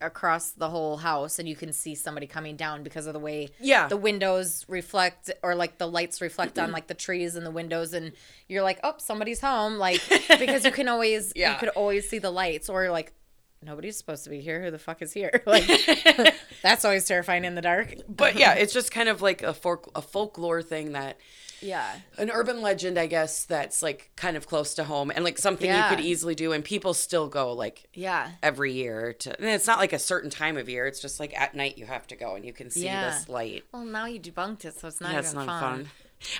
[0.00, 3.48] across the whole house and you can see somebody coming down because of the way
[3.60, 3.88] Yeah.
[3.88, 7.94] the windows reflect or like the lights reflect on like the trees and the windows
[7.94, 8.12] and
[8.48, 10.02] you're like, "Oh, somebody's home." Like
[10.38, 11.52] because you can always Yeah.
[11.54, 13.14] you could always see the lights or like
[13.62, 14.62] nobody's supposed to be here.
[14.62, 15.42] Who the fuck is here?
[15.46, 15.64] Like
[16.62, 17.94] that's always terrifying in the dark.
[18.08, 21.16] but yeah it's just kind of like a folk a folklore thing that
[21.60, 21.96] Yeah.
[22.18, 25.68] an urban legend, I guess, that's like kind of close to home and like something
[25.68, 25.90] Yeah.
[25.90, 28.30] you could easily do, and people still go like Yeah.
[28.42, 29.36] every year to.
[29.38, 31.86] And it's not like a certain time of year; it's just like at night you
[31.86, 33.10] have to go and you can see Yeah.
[33.10, 33.64] this light.
[33.72, 35.76] Well, now you debunked it, so it's not That's even not fun.
[35.84, 35.90] fun.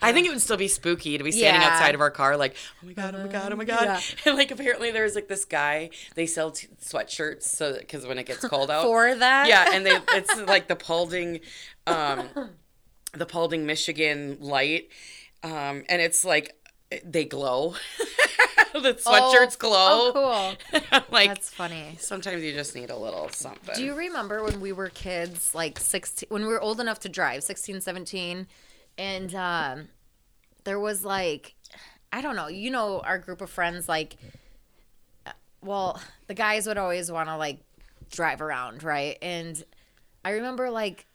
[0.00, 1.68] I think it would still be spooky to be standing Yeah.
[1.68, 4.00] outside of our car, like, oh my god, oh my god, oh my god, Yeah.
[4.24, 8.24] and like apparently there's like this guy they sell t- sweatshirts so because when it
[8.24, 9.48] gets cold out, For that?
[9.48, 11.40] yeah, and they it's like the Paulding,
[11.87, 12.26] um,
[13.12, 14.88] the Paulding, Michigan light,
[15.42, 16.55] um, and it's like
[17.05, 17.75] they glow.
[18.73, 20.12] the sweatshirts glow.
[20.14, 21.01] Oh, cool.
[21.11, 21.97] like That's funny.
[21.99, 23.75] sometimes you just need a little something.
[23.75, 27.09] Do you remember when we were kids, like 16, when we were old enough to
[27.09, 28.47] drive, 16, 17,
[28.99, 29.88] and um,
[30.64, 31.55] there was like,
[32.12, 34.16] I don't know, you know, our group of friends, like,
[35.27, 37.61] uh, well, the guys would always want to like
[38.11, 39.19] drive around, right?
[39.23, 39.62] And
[40.25, 41.07] I remember like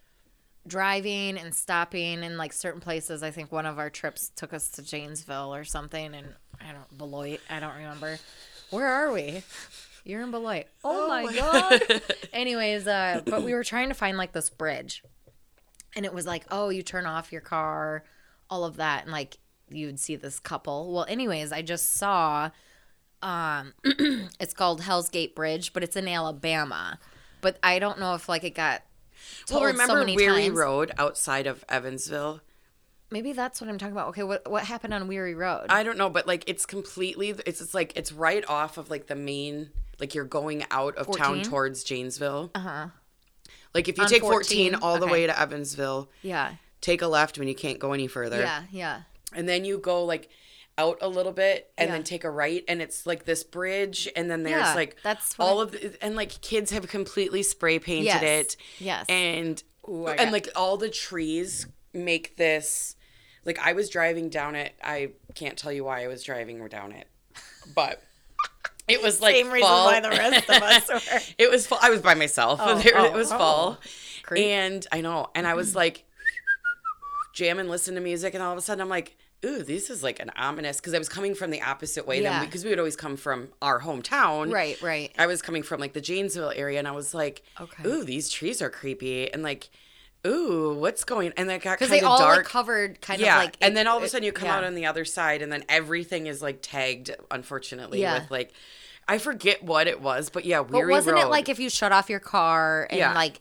[0.71, 3.21] driving and stopping in like certain places.
[3.21, 6.97] I think one of our trips took us to Janesville or something, and I don't
[6.97, 7.41] Beloit.
[7.49, 8.17] I don't remember.
[8.69, 9.43] Where are we?
[10.05, 10.65] You're in Beloit.
[10.83, 12.01] Oh, my god.
[12.33, 15.03] Anyways, uh, but we were trying to find like this bridge,
[15.95, 18.05] and it was like, oh, you turn off your car,
[18.49, 19.37] all of that, and like
[19.69, 20.93] you'd see this couple.
[20.93, 22.49] Well, anyways, I just saw.
[23.21, 26.97] Um, it's called Hell's Gate Bridge, but it's in Alabama.
[27.41, 28.81] But I don't know if like it got
[29.49, 30.57] well, remember so Weary times.
[30.57, 32.41] Road outside of Evansville?
[33.09, 34.09] Maybe that's what I'm talking about.
[34.09, 35.65] Okay, what what happened on Weary Road?
[35.69, 39.07] I don't know, but like it's completely it's just like it's right off of like
[39.07, 42.51] the main like you're going out of town towards Janesville.
[42.55, 42.87] uh huh.
[43.73, 44.75] Like if you On take 14, 14?
[44.75, 46.53] all the way to Evansville, Yeah.
[46.81, 48.39] take a left when you can't go any further.
[48.39, 48.63] Yeah.
[48.71, 49.01] Yeah.
[49.33, 50.29] And then you go like
[50.81, 51.95] out a little bit and Yeah.
[51.95, 55.35] then take a right and it's like this bridge and then there's Yeah, like that's
[55.39, 58.23] all I- of the, and like kids have completely spray painted Yes.
[58.23, 58.57] it.
[58.79, 59.05] Yes.
[59.09, 62.95] And Ooh, and got- like all the trees make this
[63.45, 64.73] like I was driving down it.
[64.83, 67.07] I can't tell you why I was driving down it.
[67.75, 68.01] But
[68.87, 69.85] it was like Same reason fall.
[69.87, 71.19] why the rest of us were.
[71.37, 71.79] it was fall.
[71.81, 72.59] I was by myself.
[72.61, 73.37] Oh, There- oh, it was oh.
[73.37, 73.79] fall.
[74.23, 74.45] Creep.
[74.45, 75.29] And I know.
[75.35, 76.05] And I was like
[77.33, 80.03] jam and listen to music, and all of a sudden I'm like, ooh, this is
[80.03, 82.39] like an ominous because I was coming from the opposite way Yeah.
[82.39, 84.51] then because we would always come from our hometown.
[84.53, 84.79] Right.
[84.81, 85.11] Right.
[85.17, 87.87] I was coming from like the Janesville area and I was like, Okay.
[87.87, 89.69] ooh, these trees are creepy and like,
[90.27, 92.37] ooh, what's going and then it got kind they of all dark.
[92.37, 93.57] like covered kind yeah, of like.
[93.61, 94.57] and it- then all of a sudden you come yeah.
[94.57, 98.19] out on the other side, and then everything is like tagged, unfortunately, Yeah.
[98.19, 98.51] with like,
[99.07, 101.23] I forget what it was, but yeah, But Weary wasn't Road.
[101.23, 103.39] it like if you shut off your car and like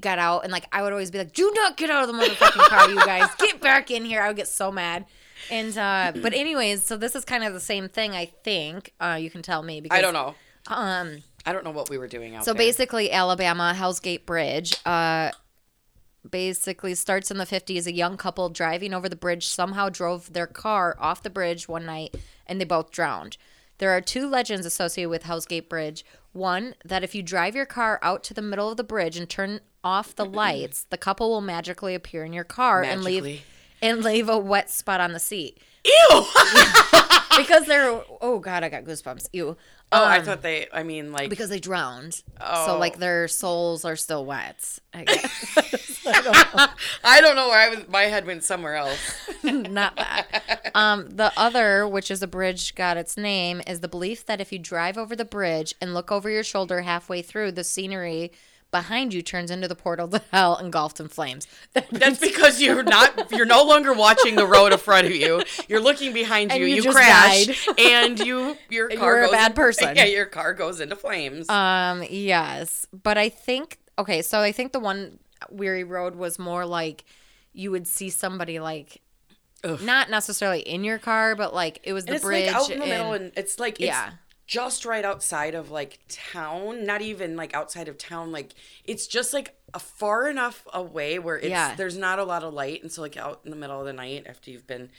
[0.00, 2.20] got out and like I would always be like, "Do not get out of the
[2.22, 3.28] motherfucking car, you guys!
[3.38, 5.06] Get back in here!" I would get so mad.
[5.50, 8.92] And uh but anyways, so this is kind of the same thing, I think.
[9.00, 10.34] Uh you can tell me because I don't know.
[10.66, 12.58] Um I don't know what we were doing out So there.
[12.58, 15.32] basically, Alabama Hell's Gate Bridge uh,
[16.28, 17.86] basically starts in the 50s.
[17.86, 21.84] A young couple driving over the bridge somehow drove their car off the bridge one
[21.84, 22.14] night
[22.46, 23.36] and they both drowned.
[23.82, 26.04] There are two legends associated with Hell's Gate Bridge.
[26.30, 29.28] One, that if you drive your car out to the middle of the bridge and
[29.28, 33.42] turn off the lights, the couple will magically appear in your car and leave
[33.82, 35.60] and leave a wet spot on the seat.
[35.84, 36.24] Ew.
[37.36, 39.30] Because they're oh god, I got goosebumps.
[39.32, 39.56] Ew.
[39.92, 40.66] Oh, I Um, thought they.
[40.72, 42.22] I mean, like because they drowned.
[42.40, 42.66] oh.
[42.66, 44.78] So like their souls are still wet.
[44.94, 46.06] I guess.
[47.04, 47.88] I don't know where I was.
[47.88, 48.98] My head went somewhere else.
[49.42, 50.70] Not that.
[50.74, 54.52] Um, the other, which is a bridge got its name, is the belief that if
[54.52, 58.32] you drive over the bridge and look over your shoulder halfway through, the scenery
[58.72, 61.46] behind you turns into the portal to hell engulfed in flames.
[61.92, 63.30] That's because you're not.
[63.30, 65.44] You're no longer watching the road in front of you.
[65.68, 66.64] You're looking behind you.
[66.64, 69.96] you You, crash, and you your car You're a goes bad person.
[69.96, 71.48] Yeah, your car goes into flames.
[71.48, 74.22] Um, yes, but I think okay.
[74.22, 77.04] So I think the one weary road was more like
[77.52, 79.00] you would see somebody like.
[79.64, 79.80] Ugh.
[79.80, 82.46] Not necessarily in your car, but like it was the it's bridge.
[82.48, 84.10] like out in the and- middle, and it's like it's Yeah.
[84.46, 86.84] Just right outside of like town.
[86.84, 88.32] Not even like outside of town.
[88.32, 88.52] Like
[88.84, 91.74] it's just like a far enough away where it's Yeah.
[91.74, 93.92] there's not a lot of light, and so like out in the middle of the
[93.92, 94.90] night after you've been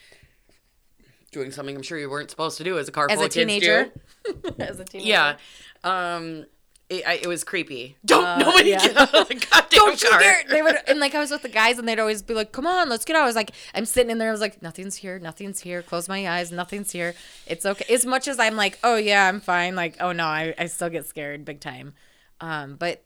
[1.32, 3.26] doing something I'm sure you weren't supposed to do as a car as full a
[3.28, 3.92] of kids teenager.
[4.26, 4.56] do.
[4.60, 5.10] as a teenager.
[5.10, 5.36] Yeah.
[5.84, 6.46] Um
[6.90, 7.98] it, I, it was creepy.
[8.06, 8.88] Don't nobody Uh, yeah.
[8.88, 10.20] get out of the goddamn Don't you car.
[10.20, 10.44] dare!
[10.50, 12.68] They would, and like I was with the guys, and they'd always be like, "Come
[12.68, 14.30] on, let's get out." I was like, I'm sitting in there.
[14.30, 15.18] I was like, "Nothing's here.
[15.20, 15.82] Nothing's here.
[15.82, 16.52] Close my eyes.
[16.52, 17.16] Nothing's here.
[17.48, 20.54] It's okay." As much as I'm like, "Oh yeah, I'm fine." Like, oh no, I,
[20.58, 21.94] I still get scared big time.
[22.42, 23.04] Um, but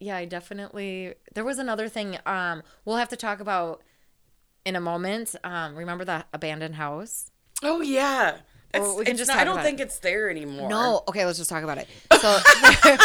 [0.00, 1.14] yeah, I definitely.
[1.34, 2.18] There was another thing.
[2.26, 3.82] Um, we'll have to talk about
[4.64, 5.34] in a moment.
[5.44, 7.30] Um, remember the abandoned house?
[7.62, 8.38] Oh yeah.
[8.72, 10.68] It's, we can just not- I don't think it's there anymore.
[10.68, 11.02] No.
[11.08, 11.88] Okay, let's just talk about it.
[12.20, 12.38] So
[12.84, 12.98] there,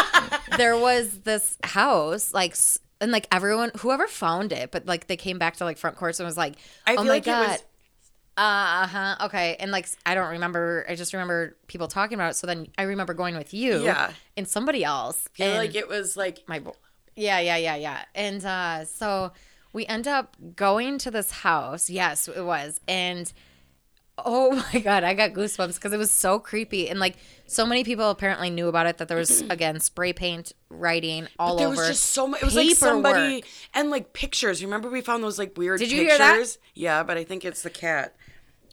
[0.58, 2.56] there was this house, like,
[3.01, 6.19] and like everyone, whoever found it, but like they came back to like front courts
[6.19, 7.63] and was like, I "Oh feel my like it god." was
[8.38, 9.15] Uh huh.
[9.25, 9.56] Okay.
[9.60, 10.86] And like, I don't remember.
[10.89, 12.36] I just remember people talking about it.
[12.36, 13.84] So then I remember going with you.
[13.84, 14.12] Yeah.
[14.38, 15.28] And somebody else.
[15.34, 16.62] I feel and like it was like my
[17.17, 19.32] yeah yeah yeah yeah and uh so
[19.71, 23.32] we end up going to this house yes it was and
[24.17, 27.84] oh my god i got goosebumps because it was so creepy and like so many
[27.84, 31.78] people apparently knew about it that there was again spray paint writing all there over
[31.78, 32.41] was just so much.
[32.41, 34.63] It was like somebody and like pictures.
[34.63, 36.17] Remember we found those like weird Did you pictures?
[36.17, 36.58] hear that?
[36.73, 38.15] Yeah, but I think it's the cat.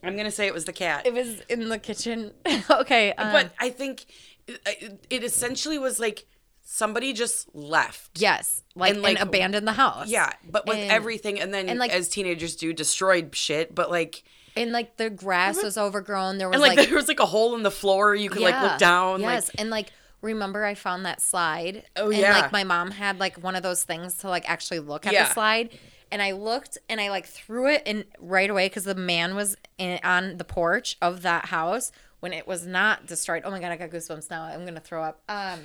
[0.02, 1.06] I'm gonna say it was the cat.
[1.06, 2.32] It was in the kitchen.
[2.70, 3.12] okay.
[3.12, 4.06] Um, but I think
[4.48, 6.26] it, it essentially was like
[6.64, 8.18] somebody just left.
[8.18, 10.08] yes, like, and, like, and abandoned the house.
[10.08, 13.74] Yeah, but with And- everything, and then and, like- as teenagers do, destroyed shit.
[13.74, 14.24] But like,
[14.56, 16.38] And like the grass was overgrown.
[16.38, 18.14] There was and like, like, there was like a hole in the floor.
[18.14, 19.20] You could like look down.
[19.20, 21.84] Yes, Like, and like remember I found that slide.
[21.96, 22.32] Oh, and, yeah.
[22.38, 25.24] like my mom had like one of those things to like actually look at Yeah.
[25.28, 25.70] the slide.
[26.10, 29.56] And I looked and I like threw it in right away because the man was
[29.78, 33.42] in, on the porch of that house when it was not destroyed.
[33.46, 34.42] Oh my god, I got goosebumps now.
[34.42, 35.22] I'm gonna throw up.
[35.28, 35.58] Um,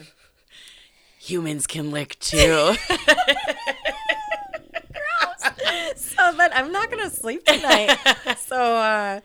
[1.20, 2.76] humans can lick too.
[6.16, 7.98] so then I'm not gonna sleep tonight.
[8.38, 9.20] so uh,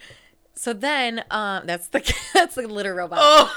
[0.55, 2.01] so then um, that's the
[2.35, 3.19] that's the litter robot.
[3.21, 3.49] oh,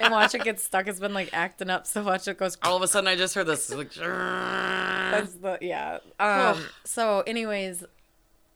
[0.00, 0.88] And watch it get stuck.
[0.88, 2.56] It's been like acting up so much it goes.
[2.62, 3.72] all of a sudden, I just heard this.
[3.72, 5.98] Like, That's the yeah.
[6.18, 6.64] Um.
[6.84, 7.84] So, anyways,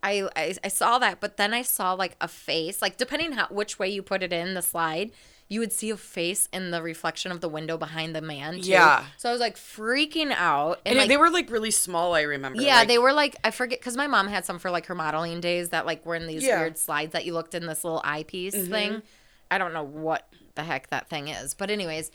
[0.03, 2.83] I, I I saw that, but then I saw like a face.
[2.83, 5.13] Like depending how which way you put it in the slide,
[5.49, 8.55] you would see a face in the reflection of the window behind the man.
[8.61, 8.71] Too.
[8.71, 9.05] Yeah.
[9.17, 12.15] So I was like freaking out, and, and like they were like really small.
[12.15, 12.61] I remember.
[12.61, 14.95] yeah, like, they were like I forget because my mom had some for like her
[14.95, 16.55] modeling days that like were in these Yeah.
[16.55, 16.61] Mm-hmm.
[16.63, 19.03] weird slides that you looked in this little eyepiece thing.
[19.51, 22.11] I don't know what the heck that thing is, but anyways.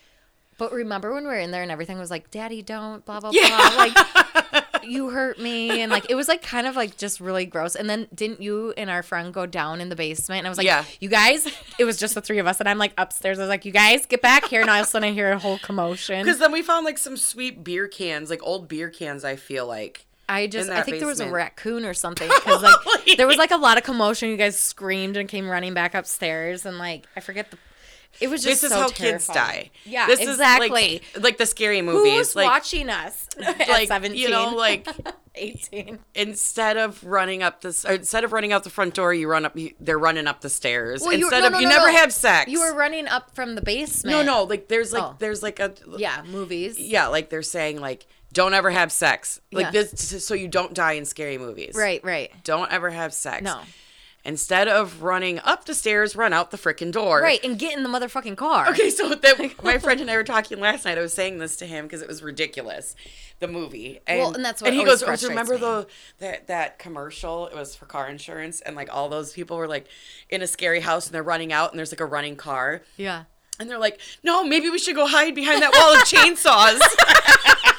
[0.57, 3.31] But remember when we were in there and everything was like, "Daddy, don't," blah blah
[3.33, 3.47] Yeah.
[3.47, 4.40] blah, like
[4.83, 7.75] you hurt me, and like it was like kind of like just really gross.
[7.75, 10.39] And then didn't you and our friend go down in the basement?
[10.39, 10.85] And I was like, Yeah.
[10.99, 11.47] "You guys,"
[11.79, 13.39] it was just the three of us, and I'm like upstairs.
[13.39, 15.31] I was like, "You guys, get back here!" And all of a sudden I hear
[15.31, 16.23] a whole commotion.
[16.23, 19.23] Because then we found like some sweet beer cans, like old beer cans.
[19.23, 20.05] I feel like.
[20.29, 22.63] I just I think there was a raccoon or something because
[23.05, 24.29] like there was like a lot of commotion.
[24.29, 27.57] You guys screamed and came running back upstairs and like I forget the.
[28.19, 29.63] It was just This is so how kids terrifying.
[29.63, 29.71] die.
[29.85, 30.95] Yeah, this exactly.
[30.97, 32.13] Is like, like the scary movies.
[32.13, 33.27] Who's like, watching us?
[33.37, 34.87] Like seventeen, you know, like
[35.35, 35.99] eighteen.
[36.13, 39.57] instead of running up this, instead of running out the front door, you run up.
[39.57, 41.01] You, they're running up the stairs.
[41.01, 42.51] Well, you- instead no, of no, you no, never have sex.
[42.51, 44.15] You were running up from the basement.
[44.15, 44.43] no, no.
[44.43, 45.15] Like there's like Oh.
[45.19, 46.77] there's like a Yeah, movies.
[46.79, 47.07] yeah.
[47.07, 49.41] Like they're saying like don't ever have sex.
[49.51, 49.83] Like Yeah.
[49.83, 51.73] this, so you don't die in scary movies.
[51.75, 53.43] Right, right, Don't ever have sex.
[53.43, 53.59] No.
[54.23, 57.21] Instead of running up the stairs, run out the freaking door.
[57.21, 58.69] right, and get in the motherfucking car.
[58.69, 60.97] Okay, so that my friend and I were talking last night.
[60.97, 62.95] I was saying this to him because it was ridiculous,
[63.39, 63.99] the movie.
[64.05, 65.87] And, Well, and that's what and he goes, oh, "Remember me." the
[66.19, 67.47] that that commercial?
[67.47, 69.87] It was for car insurance, and like all those people were like
[70.29, 73.23] in a scary house, and they're running out, and there's like a running car, Yeah.
[73.59, 76.79] and they're like, "No, maybe we should go hide behind that wall of chainsaws."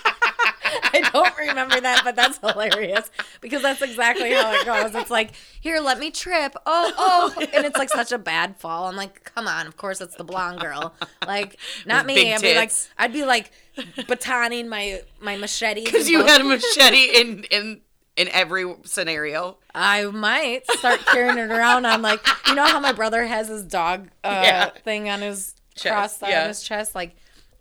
[0.93, 4.95] I don't remember that, but that's hilarious because that's exactly how it goes.
[4.95, 6.55] It's like, here, let me trip.
[6.67, 8.87] Oh, oh, and it's like such a bad fall.
[8.87, 9.67] I'm like, come on.
[9.67, 10.95] Of course, it's the blonde girl.
[11.27, 12.33] Like, not With me.
[12.35, 12.73] I'd be like.
[12.99, 17.81] I'd be like, batoning my my machete Because you had a machete in in
[18.17, 19.57] in every scenario.
[19.75, 23.65] I might start carrying it around on like, you know how my brother has his
[23.65, 24.71] dog uh, Yeah.
[24.85, 26.43] thing on his Chest, cross yeah.
[26.43, 26.95] on his chest.
[26.95, 27.17] Like,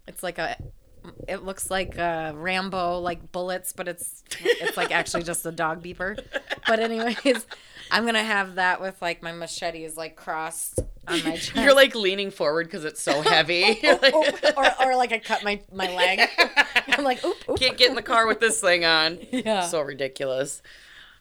[0.08, 0.58] it's like a.
[1.28, 5.84] It looks like uh, Rambo, like bullets, but it's it's like actually just a dog
[5.84, 6.20] beeper.
[6.68, 7.46] But anyways,
[7.90, 11.56] I'm gonna have that with like my machete is like crossed on my chest.
[11.56, 13.80] You're like leaning forward because it's so heavy.
[13.82, 16.22] You're like, Oop, or, or like I cut my, my leg.
[16.88, 17.60] I'm like, oop, oop.
[17.60, 19.18] Can't get in the car with this thing on.
[19.32, 19.62] Yeah.
[19.62, 20.62] So ridiculous.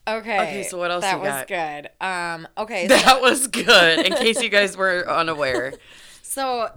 [0.09, 0.41] Okay.
[0.41, 1.23] Okay, so what else you got?
[1.23, 2.05] That was good.
[2.07, 2.49] Um.
[2.59, 2.89] Okay.
[2.89, 4.07] so- That was good.
[4.07, 5.73] In case you guys were unaware.
[6.23, 6.71] So,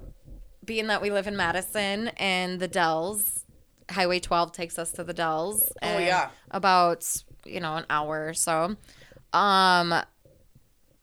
[0.64, 3.46] being that we live in Madison and the Dells,
[3.90, 5.72] Highway 12 takes us to the Dells.
[5.82, 6.30] Oh, yeah.
[6.52, 7.06] About,
[7.46, 8.76] you know, an hour or so.
[9.34, 9.94] Um,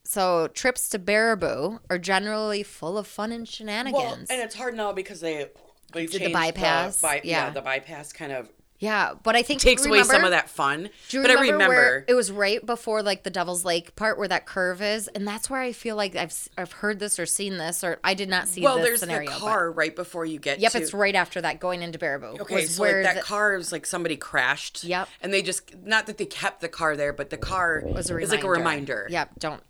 [0.05, 4.03] so trips to Baraboo are generally full of fun and shenanigans.
[4.03, 5.49] Well, and it's hard now because they
[5.93, 7.01] they Did the bypass?
[7.01, 7.47] by- yeah.
[7.47, 7.51] Yeah.
[7.51, 8.49] the bypass kind of
[8.81, 10.89] yeah, but I think takes away some of that fun.
[11.11, 14.17] Do you but remember, I remember it was right before like the Devil's Lake part
[14.19, 17.27] where that curve is, and that's where I feel like I've I've heard this or
[17.27, 19.31] seen this or I did not see well, there's scenario.
[19.31, 20.61] the car right before you get.
[20.61, 22.41] Yep, to, it's right after that going into Baraboo.
[22.41, 24.83] Okay, so like where that the- car is like somebody crashed.
[24.83, 25.09] Yep.
[25.21, 28.17] And they just not that they kept the car there, but the car was a
[28.17, 28.37] is reminder.
[28.37, 29.07] like a reminder.
[29.11, 29.63] Yep, don't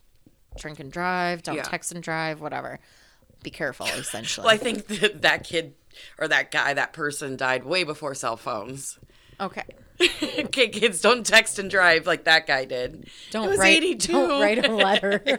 [0.57, 1.63] drink and drive, don't Yeah.
[1.65, 2.79] text and drive, whatever.
[3.43, 4.45] Be careful, essentially.
[4.47, 5.75] Well, I think that that kid
[6.19, 8.99] or that guy, that person died way before cell phones.
[9.41, 9.65] Okay.
[10.39, 13.09] okay, kids, don't text and drive like that guy did.
[13.31, 14.13] Don't write 82.
[14.13, 15.23] don't write a letter.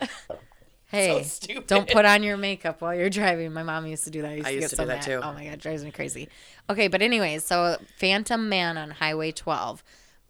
[0.86, 1.66] hey, stupid.
[1.66, 3.52] don't put on your makeup while you're driving.
[3.52, 4.32] My mom used to do that.
[4.32, 5.04] I used, I to, used get to so do that mad.
[5.04, 5.20] too.
[5.22, 6.28] Oh my god, drives me crazy.
[6.68, 9.82] Okay, but anyways, so Phantom Man on Highway 12.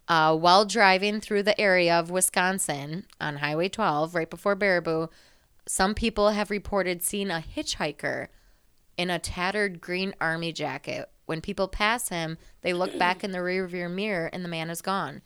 [0.07, 5.09] Uh, while driving through the area of Wisconsin on Highway 12, right before Baraboo,
[5.66, 8.27] some people have reported seeing a hitchhiker
[9.01, 13.39] in a tattered green army jacket When people pass him, they look back in the
[13.39, 15.23] rearview mirror and the man is gone.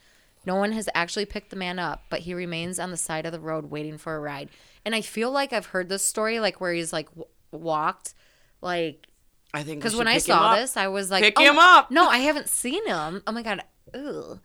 [0.46, 3.32] No one has actually picked the man up, but he remains on the side of
[3.32, 4.50] the road waiting for a ride.
[4.84, 8.14] And I feel like I've heard this story, like where he's like w- walked,
[8.60, 9.08] like
[9.52, 11.90] I think because when I saw this, I was like, Pick oh, him up.
[11.90, 13.22] No, I haven't seen him.
[13.26, 14.38] Oh my god, ugh.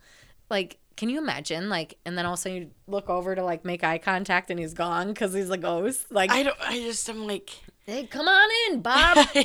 [0.48, 1.68] Like, can you imagine?
[1.68, 4.50] Like, and then all of a sudden you look over to like make eye contact,
[4.50, 6.10] and he's gone because he's a ghost.
[6.10, 6.56] Like, I don't.
[6.60, 7.50] I just am like.
[7.90, 9.26] Hey, come on in, Bob.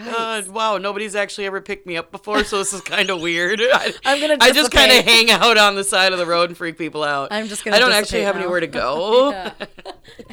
[0.00, 3.60] Uh, wow, nobody's actually ever picked me up before, so this is kind of weird.
[3.62, 6.48] I, I'm gonna I just kind of hang out on the side of the road
[6.50, 7.28] and freak people out.
[7.30, 8.42] I'm just gonna I don't actually have now.
[8.42, 9.30] anywhere to go.
[9.30, 9.52] Yeah.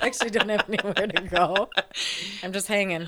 [0.01, 1.69] Actually, don't have anywhere to go.
[2.41, 3.07] I'm just hanging.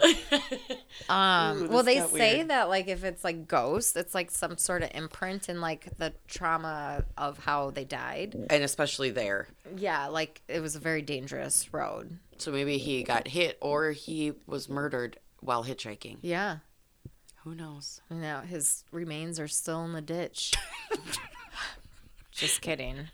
[1.08, 2.50] Um, Ooh, well, they say weird.
[2.50, 6.14] that like if it's like ghosts, it's like some sort of imprint in like the
[6.28, 8.36] trauma of how they died.
[8.50, 9.47] and especially there.
[9.76, 12.20] Yeah, like it was a very dangerous road.
[12.40, 16.18] So maybe he got hit or he was murdered while hitchhiking.
[16.22, 16.58] Yeah.
[17.44, 18.02] Who knows?
[18.10, 20.54] Know, his remains are still in the ditch.
[22.32, 23.08] Just kidding.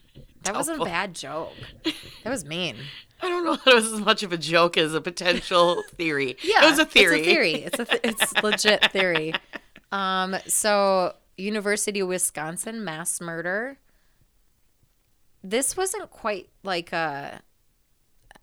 [0.43, 1.53] That wasn't a bad joke.
[2.23, 2.75] That was mean.
[3.21, 6.37] I don't know if it was as much of a joke as a potential theory.
[6.43, 7.21] Yeah, it was a theory.
[7.21, 7.53] It's a theory.
[7.63, 9.33] It's a th- it's legit theory.
[9.91, 13.79] Um, so University of Wisconsin mass murder.
[15.43, 17.41] This wasn't quite like a.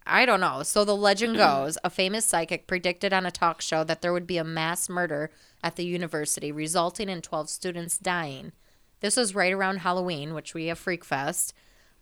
[0.06, 0.62] I don't know.
[0.62, 4.26] So the legend goes, a famous psychic predicted on a talk show that there would
[4.26, 5.30] be a mass murder
[5.62, 8.52] at the university, resulting in 12 students dying.
[9.00, 11.54] This was right around Halloween, which we have Freak Fest.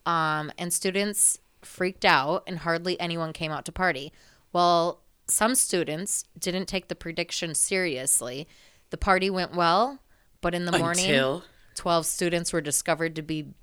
[0.07, 4.13] Um, and students freaked out, and hardly anyone came out to party.
[4.53, 8.49] Well, some students didn't take the prediction seriously.
[8.91, 10.01] The party went well,
[10.41, 11.45] but in the morning, Until
[11.77, 13.55] 12 students were discovered to be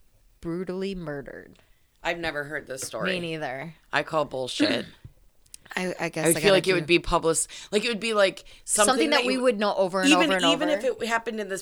[0.42, 1.60] brutally murdered.
[2.04, 3.14] I've never heard this story.
[3.14, 3.74] Me neither.
[3.92, 4.86] I call bullshit.
[5.76, 7.38] I, I guess I would feel like it would be public.
[7.72, 10.24] Like it would be like something, something, that, we you- would know over and even
[10.26, 10.78] over and even over.
[10.88, 11.62] if it happened in the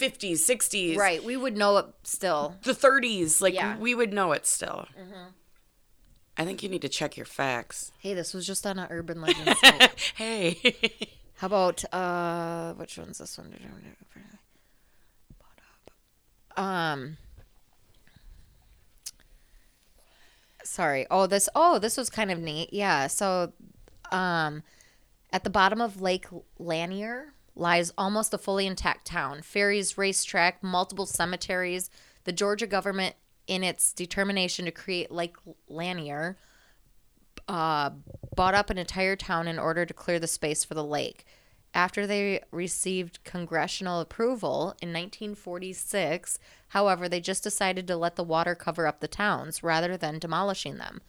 [0.00, 2.56] 50s, 60s, right, we would know it still.
[2.64, 3.40] the 30s.
[3.40, 3.78] Like Yeah.
[3.78, 4.86] we would know it still.
[6.36, 7.92] I think you need to check your facts.
[8.00, 9.56] Hey, this was just on an urban legend
[10.16, 10.60] hey.
[11.36, 13.54] How about uh which one's this one?
[16.56, 17.16] Um
[20.64, 21.06] Sorry.
[21.10, 22.72] Oh, this oh, this was kind of neat.
[22.72, 23.06] Yeah.
[23.06, 23.52] So
[24.10, 24.62] um
[25.32, 26.26] at the bottom of Lake
[26.58, 29.42] Lanier lies almost a fully intact town.
[29.42, 31.90] Ferries, racetrack, multiple cemeteries.
[32.24, 33.14] The Georgia government
[33.46, 35.36] in its determination to create Lake
[35.68, 36.38] Lanier
[37.48, 37.90] uh,
[38.34, 41.26] bought up an entire town in order to clear the space for the lake.
[41.74, 48.54] After they received congressional approval in 1946, however, they just decided to let the water
[48.54, 51.00] cover up the towns rather than demolishing them.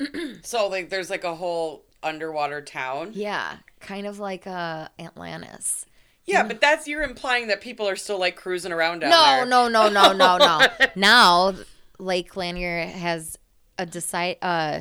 [0.42, 3.10] so like there's like a whole underwater town.
[3.14, 5.86] Yeah, kind of like uh, Atlantis.
[6.24, 9.46] Yeah, but that's you're implying that people are still like cruising around down No, there.
[9.46, 10.66] no, no, no, no, no.
[10.96, 11.54] now
[11.98, 13.38] Lake Lanier has
[13.78, 14.80] a decide uh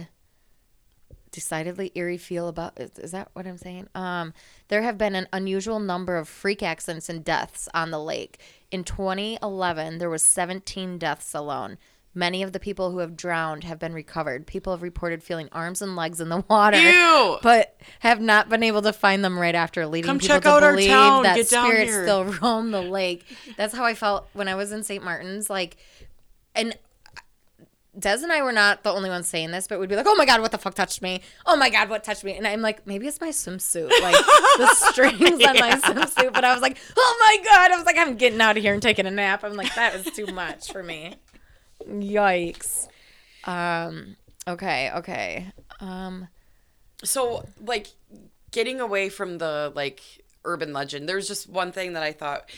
[1.38, 3.88] decidedly eerie feel about is, is that what I'm saying?
[3.94, 4.34] Um
[4.70, 8.40] there have been an unusual number of freak accidents and deaths on the lake.
[8.72, 11.78] In 2011, there was 17 deaths alone.
[12.16, 14.48] Many of the people who have drowned have been recovered.
[14.48, 17.38] People have reported feeling arms and legs in the water, Ew.
[17.44, 20.50] but have not been able to find them right after, leading Come people check to
[20.50, 21.22] out our believe town.
[21.22, 23.24] that Get down spirits still roam the lake.
[23.56, 25.04] That's how I felt when I was in St.
[25.04, 25.48] Martin's.
[25.48, 25.78] Like,
[26.56, 26.76] and
[28.00, 30.16] Des and I were not the only ones saying this, but we'd be like, "Oh
[30.16, 31.22] my god, what the fuck touched me?
[31.46, 34.16] Oh my god, what touched me?" And I'm like, maybe it's my swimsuit, like
[34.58, 36.34] the strings on my swimsuit.
[36.34, 38.74] But I was like, "Oh my god!" I was like, "I'm getting out of here
[38.74, 41.16] and taking a nap." I'm like, that was too much for me.
[41.88, 42.88] Yikes.
[43.46, 44.16] Um.
[44.48, 44.92] Okay.
[44.96, 45.48] Okay.
[45.80, 46.28] Um.
[47.04, 47.88] so like
[48.52, 50.02] getting away from the like
[50.46, 52.50] urban legend there's just one thing that i thought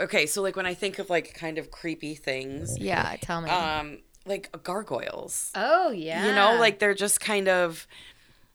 [0.00, 3.14] okay so like when i think of like kind of creepy things Yeah.
[3.20, 3.50] Tell me.
[3.50, 6.26] um like gargoyles oh yeah.
[6.26, 7.86] you know like they're just kind of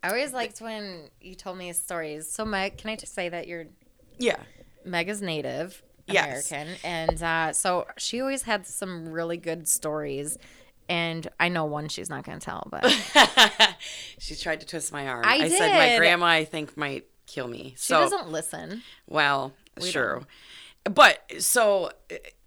[0.03, 2.27] I always liked when you told me stories.
[2.27, 3.67] So Meg, can I just say that you're
[4.17, 4.37] yeah
[4.83, 6.51] Meg is native Yes.
[6.51, 10.37] American, and uh, so she always had some really good stories.
[10.89, 12.83] And I know one she's not going to tell, but
[14.17, 17.75] she tried to twist my arm I said my grandma i think might kill me
[17.77, 18.81] she so doesn't listen.
[19.07, 20.23] well sure
[20.83, 21.91] but so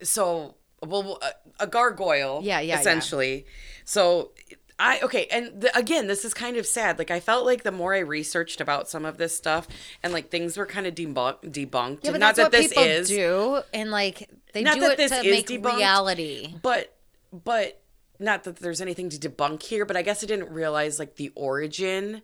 [0.03, 2.81] so well a, a gargoyle Yeah, yeah, yeah.
[2.81, 3.47] essentially
[3.85, 4.33] so
[4.77, 6.99] I okay, and the, again, this is kind of sad.
[6.99, 9.69] Like I felt like the more I researched about some of this stuff,
[10.03, 12.01] and like things were kind of debunk, debunked.
[12.03, 14.81] Yeah, but Not that's that what this people is, do, and like they Not do
[14.81, 15.77] that it this to is make debunked.
[15.77, 16.55] reality.
[16.61, 16.93] but
[17.33, 17.81] but
[18.19, 19.85] not that there's anything to debunk here.
[19.85, 22.23] But I guess I didn't realize like the origin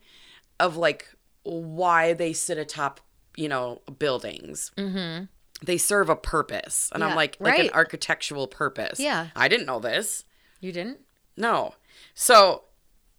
[0.59, 1.09] of like
[1.45, 3.01] why they sit atop
[3.37, 4.73] you know buildings.
[4.77, 5.27] Mm-hmm.
[5.63, 6.91] They serve a purpose.
[6.95, 8.99] And I'm Yeah, like, like an architectural purpose.
[8.99, 9.29] Yeah.
[9.37, 10.25] I didn't know this.
[10.61, 11.01] You didn't?
[11.37, 11.75] No.
[12.15, 12.65] So,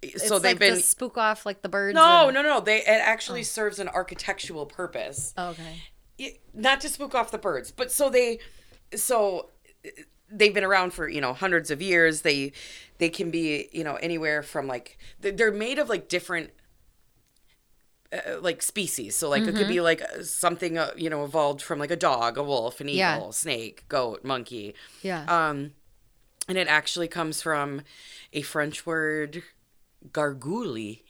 [0.01, 0.79] It's so they've like been.
[0.81, 1.95] spook off like the birds.
[1.95, 2.59] No, and- no, no.
[2.59, 3.43] They it actually oh.
[3.43, 5.33] serves an architectural purpose.
[5.37, 5.81] Oh, okay.
[6.19, 8.39] y- not to spook off the birds, but so they,
[8.95, 9.49] so
[10.31, 12.21] they've been around for you know hundreds of years.
[12.21, 12.53] They
[12.97, 16.51] they can be you know anywhere from like they're made of like different.
[18.13, 21.79] Uh, like species, so like it could be like something uh, you know evolved from
[21.79, 23.29] like a dog, a wolf, an eagle, Yeah.
[23.29, 24.75] snake, goat, monkey.
[25.01, 25.23] Yeah.
[25.29, 25.71] Um,
[26.49, 27.83] and it actually comes from
[28.33, 29.43] a French word,
[30.11, 31.03] gargouille,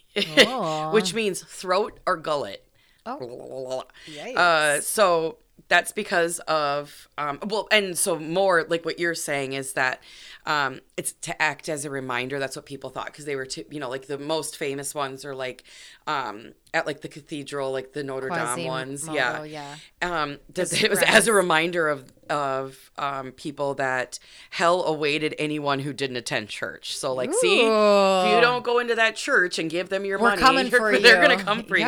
[0.45, 0.91] Oh.
[0.93, 2.67] which means throat or gullet.
[3.07, 3.85] oh.
[4.35, 5.37] Uh, so
[5.71, 10.03] that's because of um, well, and so more like what you're saying is that
[10.45, 12.39] um, it's to act as a reminder.
[12.39, 15.23] That's what people thought because they were, too, you know, like the most famous ones
[15.23, 15.63] are like
[16.07, 19.37] um, at like the cathedral, like the Notre Dame ones, yeah.
[19.37, 19.75] Quasimodo, yeah.
[20.01, 24.17] Um, it was as a reminder of of um, people that
[24.49, 26.95] hell awaited anyone who didn't attend church.
[26.97, 30.29] So like, see, if you don't go into that church and give them your We're
[30.29, 30.99] money, coming for you.
[30.99, 31.85] they're gonna come for you.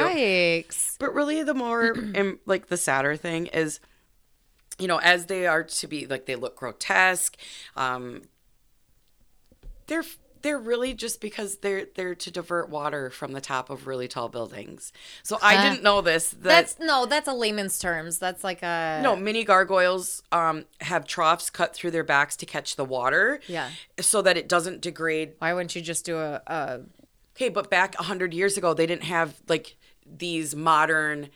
[1.00, 3.80] But really, the more and like the sadder thing is,
[4.78, 7.38] you know, as they are to be like they look grotesque,
[7.76, 8.24] um,
[9.88, 10.04] they're
[10.44, 14.30] they're really just because they're they're to divert water from the top of really tall
[14.30, 14.94] buildings.
[15.24, 16.30] So I didn't know this.
[16.30, 18.20] That, That's no, that's a layman's terms.
[18.20, 22.76] That's like a no, mini gargoyles um, have troughs cut through their backs to catch
[22.76, 23.40] the water.
[23.48, 23.70] Yeah.
[24.00, 26.82] So that it doesn't degrade Why wouldn't you just do a, a
[27.36, 29.76] Okay, but back a hundred years ago, they didn't have like
[30.06, 31.30] these modern.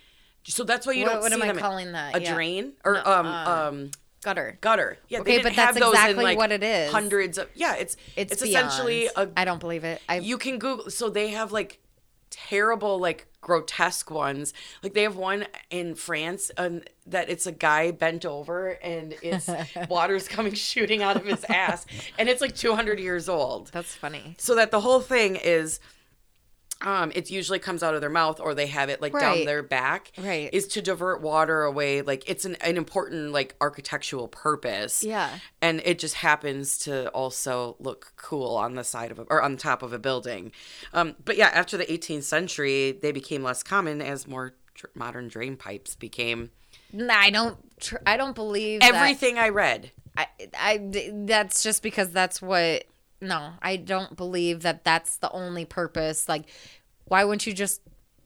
[0.43, 2.15] So that's why you What- don't what see am I calling that?
[2.15, 2.33] A Yeah.
[2.33, 3.91] drain or No, um uh, um
[4.21, 4.57] gutter?
[4.61, 4.97] gutter.
[5.09, 6.91] Yeah, Okay, but that's have those in, exactly like, what it is.
[6.91, 7.75] Hundreds of yeah.
[7.75, 9.29] It's It's, it's, essentially a.
[9.35, 10.01] I don't believe it.
[10.07, 10.89] I You can Google.
[10.89, 11.79] So they have like
[12.29, 14.53] terrible like grotesque ones
[14.83, 19.49] like they have one in france and that it's a guy bent over and it's
[19.89, 21.85] water's coming shooting out of his ass
[22.19, 24.35] and it's like 200 years old that's funny.
[24.37, 25.79] so that the whole thing is
[26.81, 29.63] um it usually comes out of their mouth or they have it like down their
[29.63, 30.49] back Right.
[30.53, 35.29] is to divert water away like it's an, an important like architectural purpose Yeah.
[35.61, 39.53] and it just happens to also look cool on the side of a, or on
[39.53, 40.51] the top of a building
[40.93, 45.27] um but yeah after the 18th century they became less common as more dr- modern
[45.27, 46.51] drain pipes became
[46.93, 47.57] Nah, I don't.
[47.81, 52.85] Tr- I don't believe that- everything i read I, I, that's just because that's what.
[53.19, 56.29] No, I don't believe that that's the only purpose.
[56.29, 56.45] Like,
[57.05, 57.81] why wouldn't you just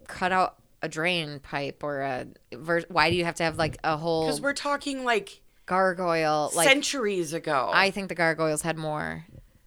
[0.08, 2.28] cut out a drain pipe or a?
[2.54, 6.52] Ver- why do you have to have like a whole because we're talking like gargoyle?
[6.56, 9.26] Like, centuries ago I think the gargoyles had more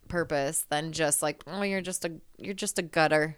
[0.08, 3.36] purpose than just like, oh, you're just a you're just a gutter.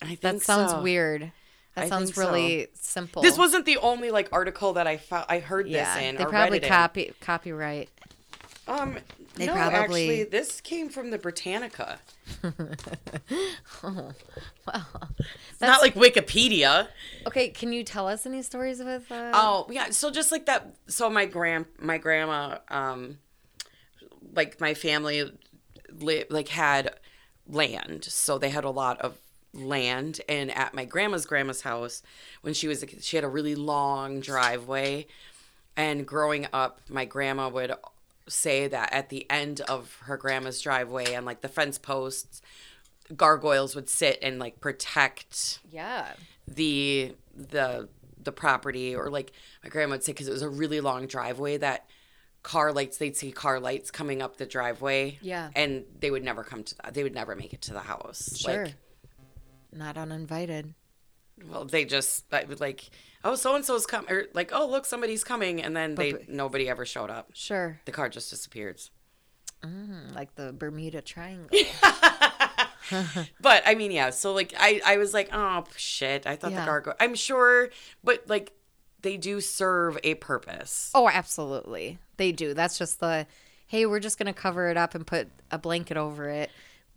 [0.00, 0.82] I think That sounds so.
[0.82, 1.32] weird.
[1.74, 2.30] That I sounds think so.
[2.30, 3.22] really simple.
[3.22, 5.26] This wasn't the only like article that I found.
[5.28, 5.94] I heard yeah.
[5.94, 6.16] this in.
[6.16, 6.68] they probably it in.
[6.68, 7.90] copy copyright.
[8.68, 8.96] Um,
[9.36, 11.98] They no, probably- actually, this came from the Britannica.
[13.82, 14.14] Well,
[15.50, 16.88] It's not like Wikipedia.
[17.26, 17.48] okay.
[17.50, 19.10] Can you tell us any stories with?
[19.10, 20.74] Uh, Oh yeah, so just like that.
[20.88, 23.18] So my grand, my grandma, um,
[24.34, 25.30] like my family,
[25.92, 26.96] li- like had
[27.48, 28.04] land.
[28.04, 29.18] So they had a lot of
[29.54, 32.02] land, and at my grandma's grandma's house,
[32.42, 35.06] when she was, a kid, she had a really long driveway.
[35.76, 37.72] And growing up, my grandma would
[38.28, 42.42] say that at the end of her grandma's driveway and like the fence posts,
[43.14, 46.12] gargoyles would sit and like protect yeah.
[46.48, 47.88] the the
[48.22, 49.30] the property or like
[49.62, 51.86] my grandma would say because it was a really long driveway that
[52.42, 55.50] car lights they'd see car lights coming up the driveway Yeah.
[55.54, 58.36] and they would never come to that they would never make it to the house
[58.38, 58.64] Sure.
[58.66, 58.74] like
[59.72, 60.74] Not uninvited.
[61.50, 62.24] Well they just
[62.60, 62.88] like
[63.24, 66.28] oh so and so's come or like oh look somebody's coming and then they but-
[66.28, 67.80] nobody ever showed up Sure.
[67.84, 68.80] the car just disappeared
[69.64, 71.48] Mm, like the Bermuda Triangle.
[73.40, 74.10] but I mean, yeah.
[74.10, 76.26] So like, I I was like, oh shit.
[76.26, 76.60] I thought Yeah.
[76.60, 76.94] the gargoyle.
[77.00, 77.70] I'm sure,
[78.04, 78.52] but like,
[79.02, 80.90] they do serve a purpose.
[80.94, 81.98] oh, absolutely.
[82.16, 82.54] They do.
[82.54, 83.26] That's just the.
[83.66, 86.50] Hey, we're just gonna cover it up and put a blanket over it.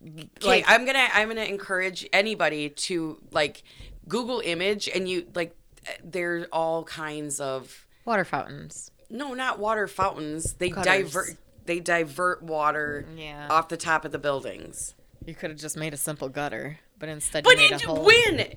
[0.06, 3.64] Okay, Like, I'm gonna I'm gonna encourage anybody to like
[4.10, 5.55] Google image and you like
[6.03, 8.91] there's all kinds of water fountains.
[9.10, 10.53] no, not water fountains.
[10.53, 10.86] They Gutters.
[11.14, 13.47] divert they divert water Yeah.
[13.49, 14.95] off the top of the buildings.
[15.26, 17.88] You could have just made a simple gutter, but instead But you made it, a
[17.88, 18.03] whole.
[18.03, 18.53] when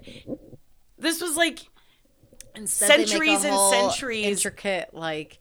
[0.99, 1.61] this was like
[2.55, 5.39] Instead they make a centuries and centuries- intricate like.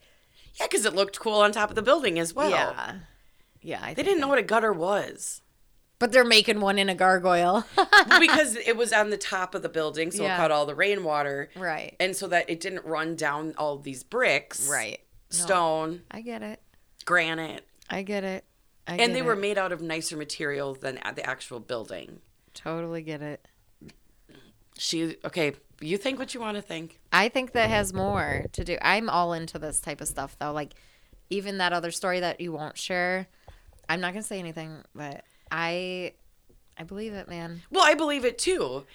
[0.59, 2.49] yeah, because it looked cool on top of the building as well.
[2.49, 2.99] yeah.
[3.61, 3.79] Yeah.
[3.81, 5.41] I They didn't know what a gutter was.
[6.01, 7.63] But they're making one in a gargoyle.
[8.19, 10.33] because it was on the top of the building, so Yeah.
[10.33, 11.51] it caught all the rainwater.
[11.55, 11.95] right.
[11.99, 14.67] And so that it didn't run down all these bricks.
[14.67, 14.99] Right.
[15.29, 16.59] stone, I get it.
[17.05, 18.45] granite, I get it.
[18.87, 22.19] I and get they were made out of nicer material than the actual building.
[22.55, 23.47] totally get it.
[24.79, 25.53] She okay.
[25.81, 26.99] You think what you want to think.
[27.13, 28.77] I think that has more to do.
[28.81, 30.51] I'm all into this type of stuff though.
[30.51, 30.73] Like
[31.29, 33.27] even that other story that you won't share.
[33.87, 36.13] I'm not gonna say anything, but I
[36.77, 37.61] I believe it, man.
[37.69, 38.85] Well, I believe it too,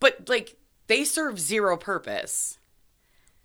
[0.00, 0.56] but like
[0.86, 2.58] they serve zero purpose.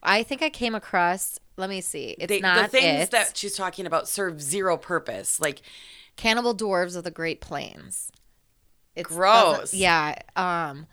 [0.04, 1.40] I think I came across.
[1.58, 2.16] Let me see.
[2.20, 3.12] It's They, not the things it.
[3.12, 5.40] that she's talking about serve zero purpose.
[5.40, 5.62] Like
[6.16, 8.12] Cannibal dwarves of the Great Plains.
[8.96, 9.74] It's Gross.
[9.74, 10.16] Yeah.
[10.36, 10.88] Um,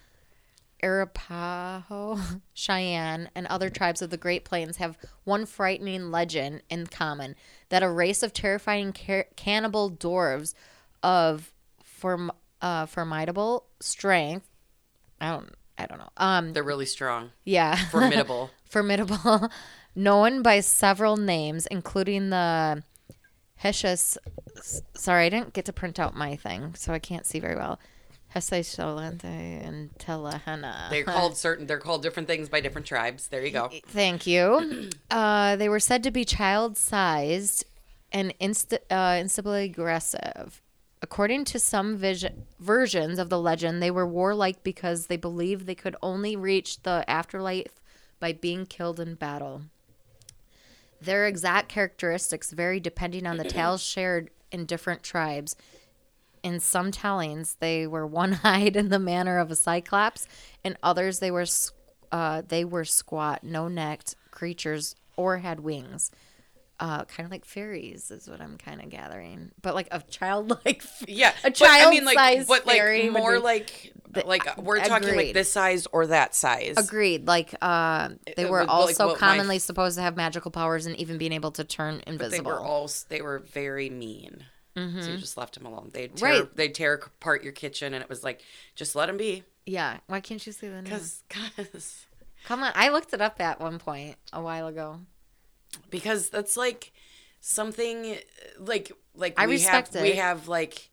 [0.82, 2.18] Arapaho,
[2.54, 7.36] Cheyenne, and other tribes of the Great Plains have one frightening legend in common:
[7.68, 10.54] that a race of terrifying ca- cannibal dwarves
[11.04, 11.52] of
[11.84, 14.46] form uh, formidable strength.
[15.20, 15.50] I don't.
[15.78, 16.08] I don't know.
[16.16, 16.52] Um.
[16.52, 17.76] they're really strong, Yeah.
[17.90, 18.50] formidable.
[18.64, 19.50] formidable,
[19.96, 22.82] known by several names, including the
[23.62, 24.16] Heshus.
[24.94, 27.78] Sorry, I didn't get to print out my thing, so I can't see very well.
[28.36, 30.90] Hesesholante and Telehena.
[30.90, 31.66] They're called certain.
[31.66, 33.28] They're called different things by different tribes.
[33.28, 33.70] There you go.
[33.88, 34.90] Thank you.
[35.10, 37.64] Uh, they were said to be child-sized
[38.10, 40.60] and inst- uh, aggressive.
[41.04, 42.24] According to some vis-
[42.58, 47.04] versions of the legend, they were warlike because they believed they could only reach the
[47.06, 47.82] afterlife
[48.20, 49.64] by being killed in battle.
[51.02, 55.56] Their exact characteristics vary depending on the tales shared in different tribes.
[56.42, 60.26] In some tellings, they were one-eyed in the manner of a cyclops.
[60.64, 61.44] In others, they were
[62.12, 66.10] uh, they were squat, no-necked creatures or had wings.
[66.84, 70.82] Uh, kind of like fairies is what I'm kind of gathering, but like a childlike.
[71.08, 73.92] Yeah, a but I mean, like, but like fairy more like
[74.26, 75.26] like we're talking agreed.
[75.28, 76.74] like this size or that size.
[76.76, 77.26] Agreed.
[77.26, 80.94] Like uh, they It were like, also my- commonly supposed to have magical powers and
[80.96, 82.18] even being able to turn invisible.
[82.18, 82.50] They invisible.
[82.50, 84.44] were all they were very mean.
[84.76, 85.90] So you just left them alone.
[85.94, 86.40] They'd tear, Mm-hmm.
[86.40, 86.56] Right.
[86.56, 88.42] they'd tear apart your kitchen, and it was like,
[88.74, 89.44] just let them be.
[89.64, 89.98] yeah.
[90.08, 90.84] Why can't you see the name?
[90.84, 91.22] Because,
[91.56, 92.06] because,
[92.44, 94.98] Come on, I looked it up at one point a while ago.
[95.90, 96.92] Because that's like
[97.40, 98.16] something
[98.58, 100.90] like like I we respect have we have like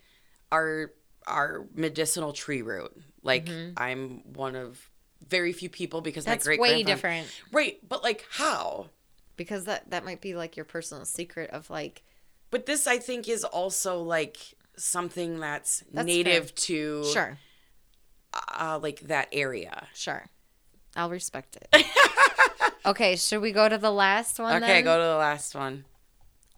[0.52, 0.92] our
[1.28, 2.92] our medicinal tree root.
[3.24, 4.90] Like I'm one of
[5.28, 6.32] very few people because Mm-hmm.
[6.32, 8.90] That's my great way different Right, but like how?
[9.38, 12.04] because that that might be like your personal secret of like
[12.50, 14.38] But this I think is also like
[14.76, 17.38] something that's, That's native to sure,
[18.34, 19.88] uh, like that area.
[19.94, 20.26] sure,
[20.96, 21.86] I'll respect it.
[22.86, 24.64] okay, should we go to the last one?
[24.64, 24.84] Okay, then?
[24.84, 25.86] go to the last one.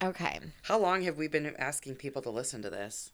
[0.03, 3.11] Okay, How long have we been asking people to listen to this?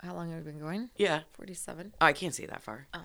[0.00, 0.90] how long have we been going?
[0.96, 1.22] Yeah.
[1.32, 1.94] Forty-seven.
[2.00, 2.86] Oh, I can't see that far.
[2.94, 3.00] Oh.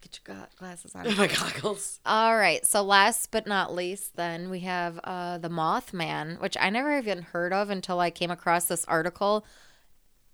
[0.00, 1.04] Get your glasses on.
[1.16, 2.00] My goggles.
[2.06, 2.64] All right.
[2.64, 7.22] So last but not least, then we have uh, the Mothman, which I never even
[7.22, 9.44] heard of until I came across this article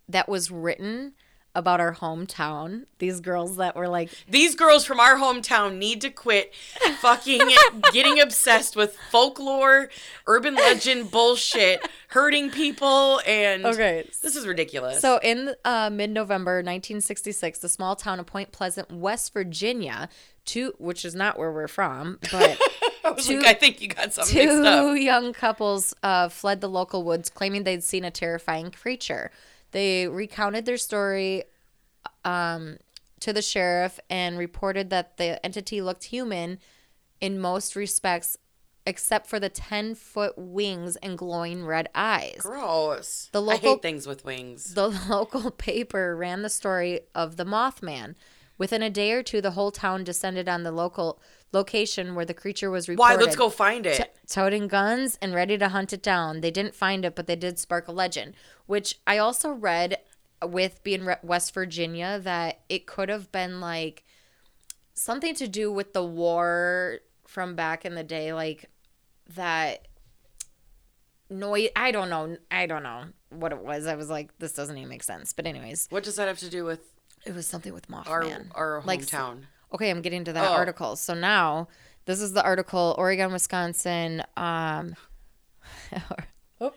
[0.09, 1.15] that was written
[1.57, 2.85] about our hometown.
[2.99, 6.55] These girls that were like, These girls from our hometown need to quit
[7.01, 7.41] fucking
[7.93, 9.89] getting obsessed with folklore,
[10.27, 14.09] urban legend bullshit, hurting people, and Okay.
[14.23, 15.01] this is ridiculous.
[15.01, 20.09] so in uh, mid-November 1966, the small town of Point Pleasant, West Virginia,
[20.45, 22.59] two, which is not where we're from, but
[23.05, 26.69] I two- like, I think you got something mixed Two young couples uh, fled the
[26.69, 29.31] local woods, claiming they'd seen a terrifying creature.
[29.77, 31.45] They recounted their story
[32.25, 32.79] um,
[33.21, 36.61] to the sheriff and reported that the entity looked human
[37.21, 38.39] in most respects,
[38.87, 42.39] except for the 10 foot wings and glowing red eyes.
[42.39, 43.29] Gross.
[43.33, 44.73] The I hate things with wings.
[44.73, 48.15] The local paper ran the story of the Mothman.
[48.57, 51.21] Within a day or two, the whole town descended on the local
[51.53, 53.15] location where the creature was reported.
[53.19, 53.23] Why?
[53.23, 53.97] Let's go find it.
[53.99, 56.41] t- toting guns and ready to hunt it down.
[56.41, 58.35] They didn't find it, but they did spark a legend,
[58.67, 59.99] which I also read
[60.45, 64.05] with being re- West Virginia that it could have been like
[64.95, 68.69] something to do with the war from back in the day, like
[69.35, 69.87] that
[71.31, 71.69] noise.
[71.77, 72.37] I don't know.
[72.51, 73.87] I don't know what it was.
[73.87, 75.33] I was like, this doesn't even make sense.
[75.33, 76.81] But anyways, what does that have to do with
[77.25, 78.07] it was something with Mothman.
[78.55, 79.43] our our Like, hometown?
[79.73, 80.55] Okay, I'm getting to that Oh.
[80.55, 80.97] article.
[80.97, 81.69] So now,
[82.05, 84.23] this is the article Oregon, Wisconsin.
[84.37, 84.95] Um,
[86.61, 86.73] oh,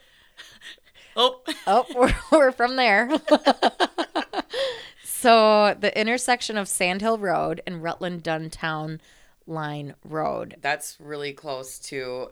[1.16, 3.10] oh, oh we're, we're from there.
[5.04, 9.02] so the intersection of Sandhill Road and Rutland Dunn Town
[9.46, 10.56] Line Road.
[10.62, 12.30] that's really close to.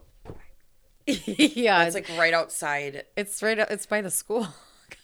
[1.05, 3.03] yeah, It's like right outside.
[3.15, 3.57] it's right.
[3.59, 4.47] It's by the school.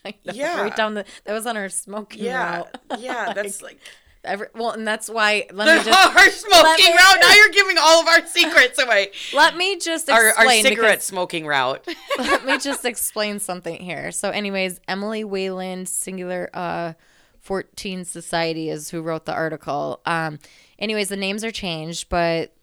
[0.03, 0.61] Kind of, Yeah.
[0.61, 1.05] right down the.
[1.25, 2.79] That was on our smoking Yeah, route.
[2.99, 3.33] yeah.
[3.33, 3.79] That's like
[4.25, 7.17] Every, well, and that's why let The me just our smoking me- route.
[7.21, 9.11] Now you're giving all of our secrets away.
[9.33, 11.85] let me just Our, explain our because- cigarette smoking route.
[12.17, 14.11] let me just explain something here.
[14.11, 16.93] So, anyways, Emily Wayland, singular uh,
[17.45, 19.99] Fortean Society is who wrote the article.
[20.05, 20.39] Um,
[20.79, 22.53] anyways, the names are changed, but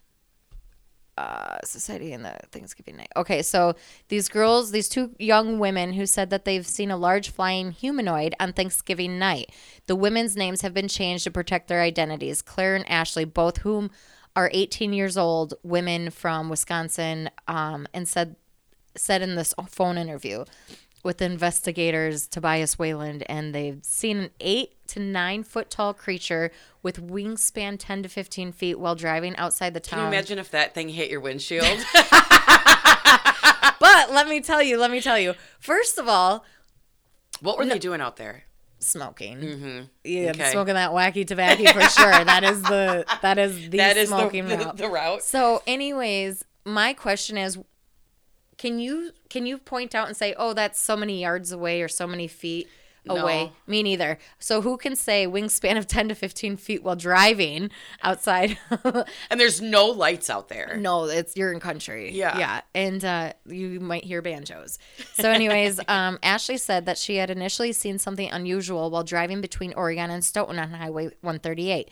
[1.21, 3.13] uh, Society and the Thanksgiving night.
[3.15, 3.75] Okay, so
[4.09, 8.35] these girls, these two young women who said that they've seen a large flying humanoid
[8.41, 9.53] on Thanksgiving night.
[9.87, 12.41] The women's names have been changed to protect their identities.
[12.41, 13.91] Claire and Ashley, both whom
[14.35, 18.37] are 18 years old, women from Wisconsin, um, and said
[18.97, 20.45] said in this phone interview
[21.03, 26.51] with investigators Tobias Wayland, and they've seen an eight to nine foot tall creature
[26.83, 29.99] with wingspan 10 to 15 feet while driving outside the town.
[29.99, 31.65] Can you imagine if that thing hit your windshield?
[33.81, 35.35] But let me tell you, let me tell you.
[35.59, 36.45] First of all,
[37.41, 38.45] what were they doing out there?
[38.83, 39.37] smoking.
[39.39, 39.81] Mm-hmm.
[40.05, 40.53] Yeah, Okay.
[40.53, 42.25] smoking that wacky tobacco for sure.
[42.25, 44.77] That is the that is the That is the, smoking the, route.
[44.79, 45.23] the route.
[45.23, 47.59] So, anyways, my question is,
[48.61, 51.89] can you can you point out and say, oh, that's so many yards away or
[51.89, 52.69] so many feet
[53.09, 53.45] away?
[53.45, 53.53] No.
[53.67, 54.19] Me neither.
[54.39, 57.71] So, who can say wingspan of ten to fifteen feet while driving
[58.03, 58.59] outside?
[59.31, 60.77] And there's no lights out there.
[60.77, 62.13] no, it's you're in country.
[62.13, 62.39] Yeah.
[62.39, 64.79] yeah, and uh, you might hear banjos.
[65.15, 69.73] So, anyways, um, Ashley said that she had initially seen something unusual while driving between
[69.73, 71.91] Oregon and Stoughton on Highway 138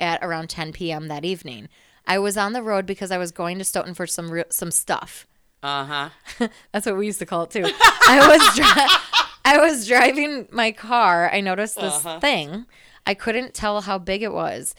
[0.00, 1.08] at around 10 p.m.
[1.08, 1.68] that evening.
[2.06, 4.70] I was on the road because I was going to Stoughton for some real, some
[4.70, 5.26] stuff.
[5.66, 6.48] Uh huh.
[6.72, 7.64] That's what we used to call it too.
[7.64, 11.30] I was dri- I was driving my car.
[11.32, 12.20] I noticed this Uh-huh.
[12.20, 12.66] thing.
[13.06, 14.74] I couldn't tell how big it was.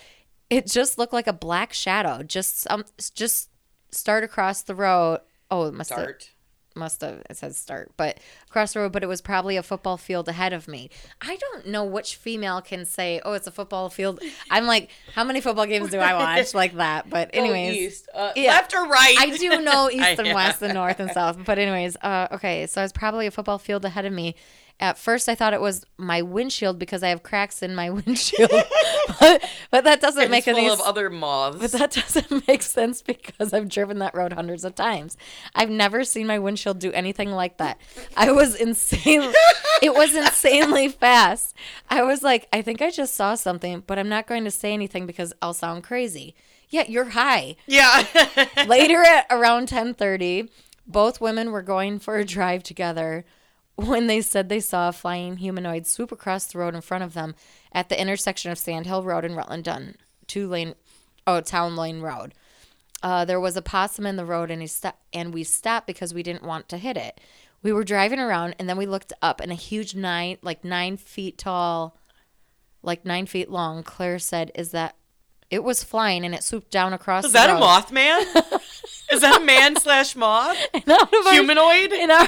[0.49, 2.23] It just looked like a black shadow.
[2.23, 3.49] Just some just
[3.91, 5.19] start across the road.
[5.51, 6.29] Oh, it must have Start.
[6.77, 8.91] Must have it says start, but across the road.
[8.91, 10.89] But it was probably a football field ahead of me.
[11.21, 15.23] I don't know which female can say, "Oh, it's a football field." I'm like, how
[15.23, 17.09] many football games do I watch like that?
[17.09, 18.09] But anyways, east.
[18.13, 18.51] Uh, yeah.
[18.51, 19.15] Left or right?
[19.19, 21.43] I do know east and west and north and south.
[21.43, 24.35] But anyways, uh, okay, so I was probably a football field ahead of me.
[24.79, 28.51] At first, I thought it was my windshield because I have cracks in my windshield,
[29.19, 30.87] but, but that doesn't It's make full any of sense.
[30.87, 31.57] other moths.
[31.59, 35.17] But that doesn't make sense because I've driven that road hundreds of times.
[35.55, 37.79] I've never seen my windshield do anything like that.
[38.15, 39.33] I was insane.
[39.81, 41.55] it was insanely fast.
[41.89, 44.73] I was like, I think I just saw something, but I'm not going to say
[44.73, 46.35] anything because I'll sound crazy.
[46.69, 47.55] Yeah, you're high.
[47.65, 48.05] yeah.
[48.67, 50.49] Later at around 10:30,
[50.85, 53.25] both women were going for a drive together
[53.77, 57.13] when they said they saw a flying humanoid swoop across the road in front of
[57.13, 57.33] them
[57.71, 59.95] at the intersection of Sandhill Road and Rutland Dunn,
[60.27, 60.75] two lane,
[61.25, 62.33] oh Town Lane Road.
[63.03, 66.13] Uh, there was a possum in the road, and he sto- and we stopped because
[66.13, 67.21] we didn't want to hit it.
[67.61, 70.97] We were driving around, and then we looked up, and a huge nine, like nine
[70.97, 71.95] feet tall,
[72.81, 73.83] like nine feet long.
[73.83, 74.95] Claire said, "Is that?"
[75.51, 77.23] It was flying, and it swooped down across.
[77.25, 77.61] Is that a road.
[77.61, 78.61] Mothman?
[79.13, 80.57] Is that a man slash moth?
[80.73, 81.93] Our- Humanoid?
[81.93, 82.27] in our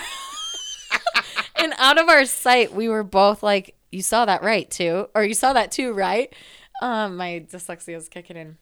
[1.80, 5.34] out of our sight, we were both like, "You saw that right too, or you
[5.34, 6.34] saw that too, right?"
[6.82, 8.58] Um, my dyslexia is kicking in.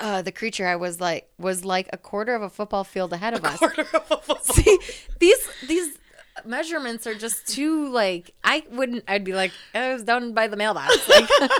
[0.00, 3.34] Uh, the creature I was like was like a quarter of a football field ahead
[3.34, 3.58] of us.
[3.58, 4.38] Quarter of a football.
[4.42, 4.78] See,
[5.20, 5.98] these these
[6.44, 9.04] measurements are just too like I wouldn't.
[9.08, 10.96] I'd be like, "Oh, it was down by the mailbox.
[11.08, 11.50] Like,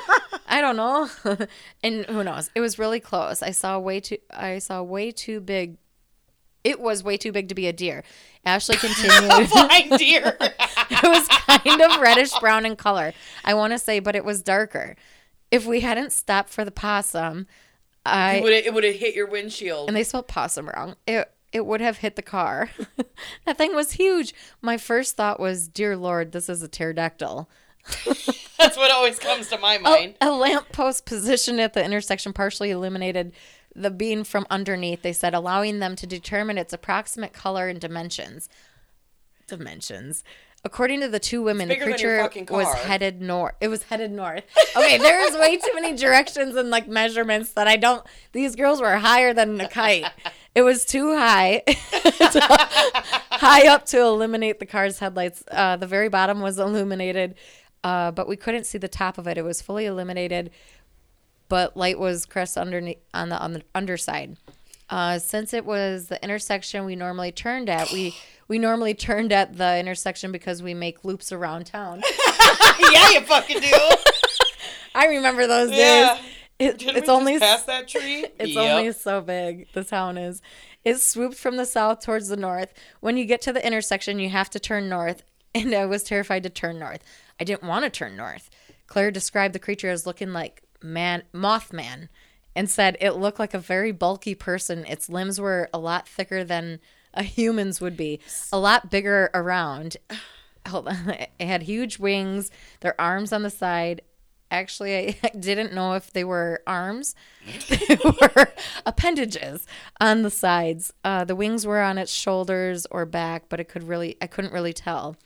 [0.48, 1.08] I don't know.
[1.82, 2.50] and who knows?
[2.54, 3.42] It was really close.
[3.42, 4.18] I saw way too.
[4.30, 5.76] I saw way too big.
[6.66, 8.02] It was way too big to be a deer.
[8.44, 9.48] Ashley continued.
[9.50, 10.36] Blind deer.
[10.40, 13.12] it was kind of reddish brown in color.
[13.44, 14.96] I want to say, but it was darker.
[15.52, 17.46] If we hadn't stopped for the possum,
[18.04, 19.86] I it would it would have hit your windshield.
[19.86, 20.96] and they spelled possum wrong.
[21.06, 22.70] It it would have hit the car.
[23.46, 24.34] that thing was huge.
[24.60, 27.48] My first thought was, "Dear Lord, this is a pterodactyl."
[28.58, 30.16] That's what always comes to my mind.
[30.20, 33.32] A lamppost positioned at the intersection partially illuminated
[33.76, 35.02] the bean from underneath.
[35.02, 38.48] They said, allowing them to determine its approximate color and dimensions.
[39.46, 40.24] Dimensions.
[40.64, 43.54] According to the two women, the bigger than your creature was headed north.
[43.60, 44.42] It was headed north.
[44.76, 48.04] Okay, there's way too many directions and like measurements that I don't.
[48.32, 50.06] These girls were higher than a kite.
[50.56, 55.44] It was too high, high up to illuminate the car's headlights.
[55.48, 57.36] Uh, the very bottom was illuminated,
[57.84, 59.38] uh, but we couldn't see the top of it.
[59.38, 60.50] It was fully illuminated,
[61.48, 64.36] but light was crest underneath on the on the underside.
[64.88, 68.14] Uh, since it was the intersection we normally turned at, we
[68.48, 72.02] we normally turned at the intersection because we make loops around town.
[72.92, 73.72] yeah, you fucking do.
[74.94, 76.14] I remember those Yeah.
[76.14, 76.24] days.
[76.58, 78.24] It, Didn't it's we only just pass that tree?
[78.40, 78.78] it's Yep.
[78.78, 79.66] only so big.
[79.74, 80.40] The town is.
[80.84, 82.72] It swooped from the south towards the north.
[83.00, 85.22] When you get to the intersection, you have to turn north,
[85.54, 87.02] and I was terrified to turn north.
[87.38, 88.48] I didn't want to turn north.
[88.86, 92.08] Claire described the creature as looking like man Mothman
[92.54, 94.86] and said it looked like a very bulky person.
[94.86, 96.80] Its limbs were a lot thicker than
[97.12, 98.20] a human's would be,
[98.52, 99.96] a lot bigger around.
[100.68, 101.10] Hold on.
[101.38, 104.00] It had huge wings, their arms on the side.
[104.50, 107.14] Actually, I didn't know if they were arms.
[107.68, 108.48] They were
[108.84, 109.66] appendages
[110.00, 110.92] on the sides.
[111.04, 114.52] Uh, the wings were on its shoulders or back, but it could really I couldn't
[114.52, 115.16] really tell.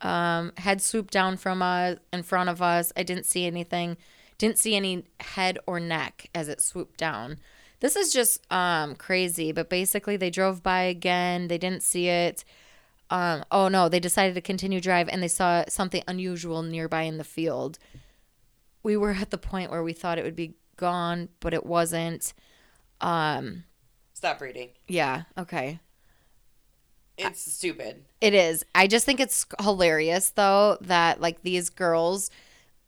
[0.00, 2.92] Um, head swooped down from us in front of us.
[2.96, 3.96] I didn't see anything.
[4.42, 7.38] Didn't see any head or neck as it swooped down.
[7.78, 9.52] This is just um, crazy.
[9.52, 11.46] But basically, they drove by again.
[11.46, 12.44] They didn't see it.
[13.08, 17.18] Um, oh no, they decided to continue drive and they saw something unusual nearby in
[17.18, 17.78] the field.
[18.82, 22.34] We were at the point where we thought it would be gone, but it wasn't.
[23.00, 23.62] Um,
[24.12, 24.70] Stop reading.
[24.88, 25.78] yeah, okay.
[27.16, 28.06] It's stupid.
[28.20, 28.64] It is.
[28.74, 32.28] I just think it's hilarious though that like these girls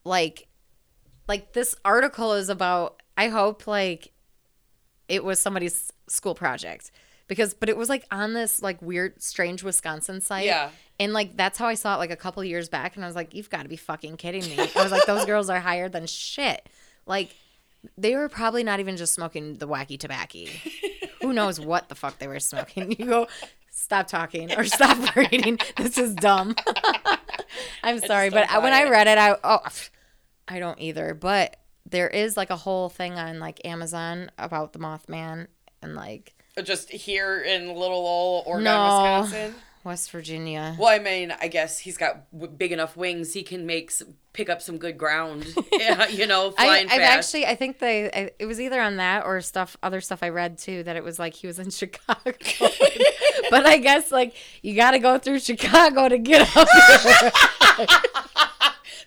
[0.03, 0.49] like
[1.29, 4.13] like this article is about I hope like
[5.09, 6.91] it was somebody's school project
[7.29, 10.47] because but it was like on this like weird strange Wisconsin site.
[10.47, 10.71] Yeah.
[11.01, 13.17] And like that's how I saw it like a couple years back and I was
[13.17, 14.59] like you've got to be fucking kidding me.
[14.59, 16.69] I was like those girls are higher than shit.
[17.07, 17.35] Like
[17.99, 20.45] they were probably not even just smoking the wacky tobacco.
[21.21, 22.93] Who knows what the fuck they were smoking?
[22.99, 23.27] You go,
[23.71, 25.59] stop talking or stop reading.
[25.77, 26.55] This is dumb.
[27.83, 29.61] I'm sorry, but I- when I read it, I oh,
[30.49, 31.15] I don't either.
[31.15, 31.57] But
[31.89, 35.47] there is like a whole thing on like Amazon about the Mothman
[35.83, 39.21] and like uh, Just here in little old Oregon, No.
[39.23, 39.55] Wisconsin.
[39.85, 40.75] West Virginia.
[40.79, 43.35] Well, I mean, I guess he's got w- big enough wings.
[43.35, 45.47] He can make s pick up some good ground.
[45.73, 47.35] yeah, you know, I, flying I've fast.
[47.35, 50.31] actually, I think they, I, it was either on that or stuff, other stuff I
[50.31, 52.33] read too, that it was like he was in Chicago.
[53.51, 57.91] but I guess like you got to go through Chicago to get up here.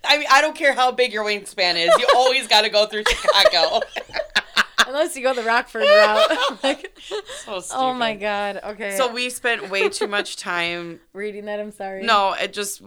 [0.08, 1.90] I mean, I don't care how big your wingspan is.
[2.00, 3.82] You always got to go through Chicago.
[4.88, 6.38] Unless you go the Rockford route.
[6.64, 6.98] like,
[7.44, 7.80] so stupid.
[7.82, 8.60] oh my God.
[8.64, 8.96] Okay.
[8.96, 11.02] So we spent way too much time.
[11.14, 12.04] reading that, I'm sorry.
[12.04, 12.82] No, it just.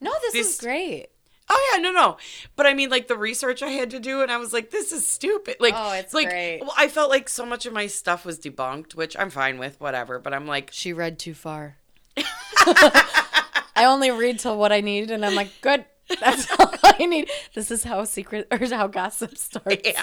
[0.00, 1.08] No, this, This- is great.
[1.52, 2.16] Oh yeah, no, no.
[2.54, 4.92] But I mean, like the research I had to do, and I was like, this
[4.92, 5.56] is stupid.
[5.58, 6.60] Like, Oh, it's like, great.
[6.60, 9.80] Well, I felt like so much of my stuff was debunked, which I'm fine with,
[9.80, 10.20] whatever.
[10.20, 11.76] But I'm like, She read too far.
[12.16, 15.84] I only read till what I need, and I'm like, good.
[16.18, 17.30] That's all I need.
[17.54, 19.82] This is how secret or how gossip starts.
[19.84, 20.02] yeah,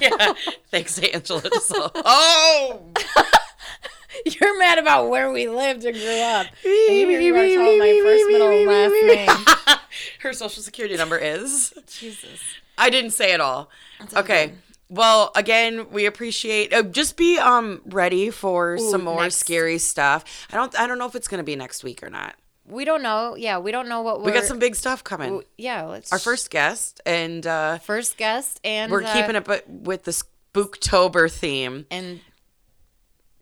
[0.00, 0.32] yeah.
[0.70, 1.42] Thanks, Angela.
[1.94, 2.82] Oh,
[4.24, 6.46] You're mad about where we lived and grew up.
[6.64, 9.78] And you want to tell my first, middle, and last name.
[10.20, 11.72] Her social security number is.
[11.86, 12.40] Jesus.
[12.76, 13.70] I didn't say it all.
[14.16, 14.52] Okay.
[14.88, 16.72] Well, again, we appreciate.
[16.72, 20.24] Uh, just be um ready for some more next- scary stuff.
[20.50, 20.78] I don't.
[20.80, 22.34] I don't know if it's gonna be next week or not.
[22.68, 23.34] We don't know.
[23.36, 24.26] Yeah, we don't know what we're.
[24.26, 25.42] We got some big stuff coming.
[25.56, 26.12] Yeah, let's.
[26.12, 30.12] Our first guest, and uh, first guest, and we're uh, keeping it bu- with the
[30.12, 31.86] Spooktober theme.
[31.90, 32.20] And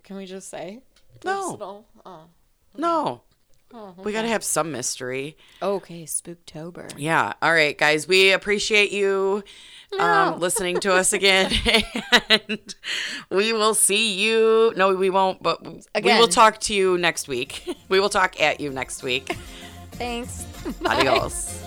[0.04, 0.80] can we just say?
[1.24, 1.50] No.
[1.52, 1.84] Personal?
[2.04, 2.20] Oh.
[2.76, 3.22] No,
[3.74, 5.36] Oh, we got to have some mystery.
[5.60, 6.92] Okay, Spooktober.
[6.96, 7.32] Yeah.
[7.42, 8.06] All right, guys.
[8.08, 9.42] We appreciate you
[9.92, 10.36] um, No.
[10.38, 11.52] listening to us again,
[12.30, 12.74] and
[13.30, 14.72] we will see you.
[14.76, 15.42] No, we won't.
[15.42, 17.68] But we will talk to you next week.
[17.88, 19.36] We will talk at you next week.
[19.92, 20.44] Thanks.
[20.80, 20.96] Bye.
[21.00, 21.62] Adios.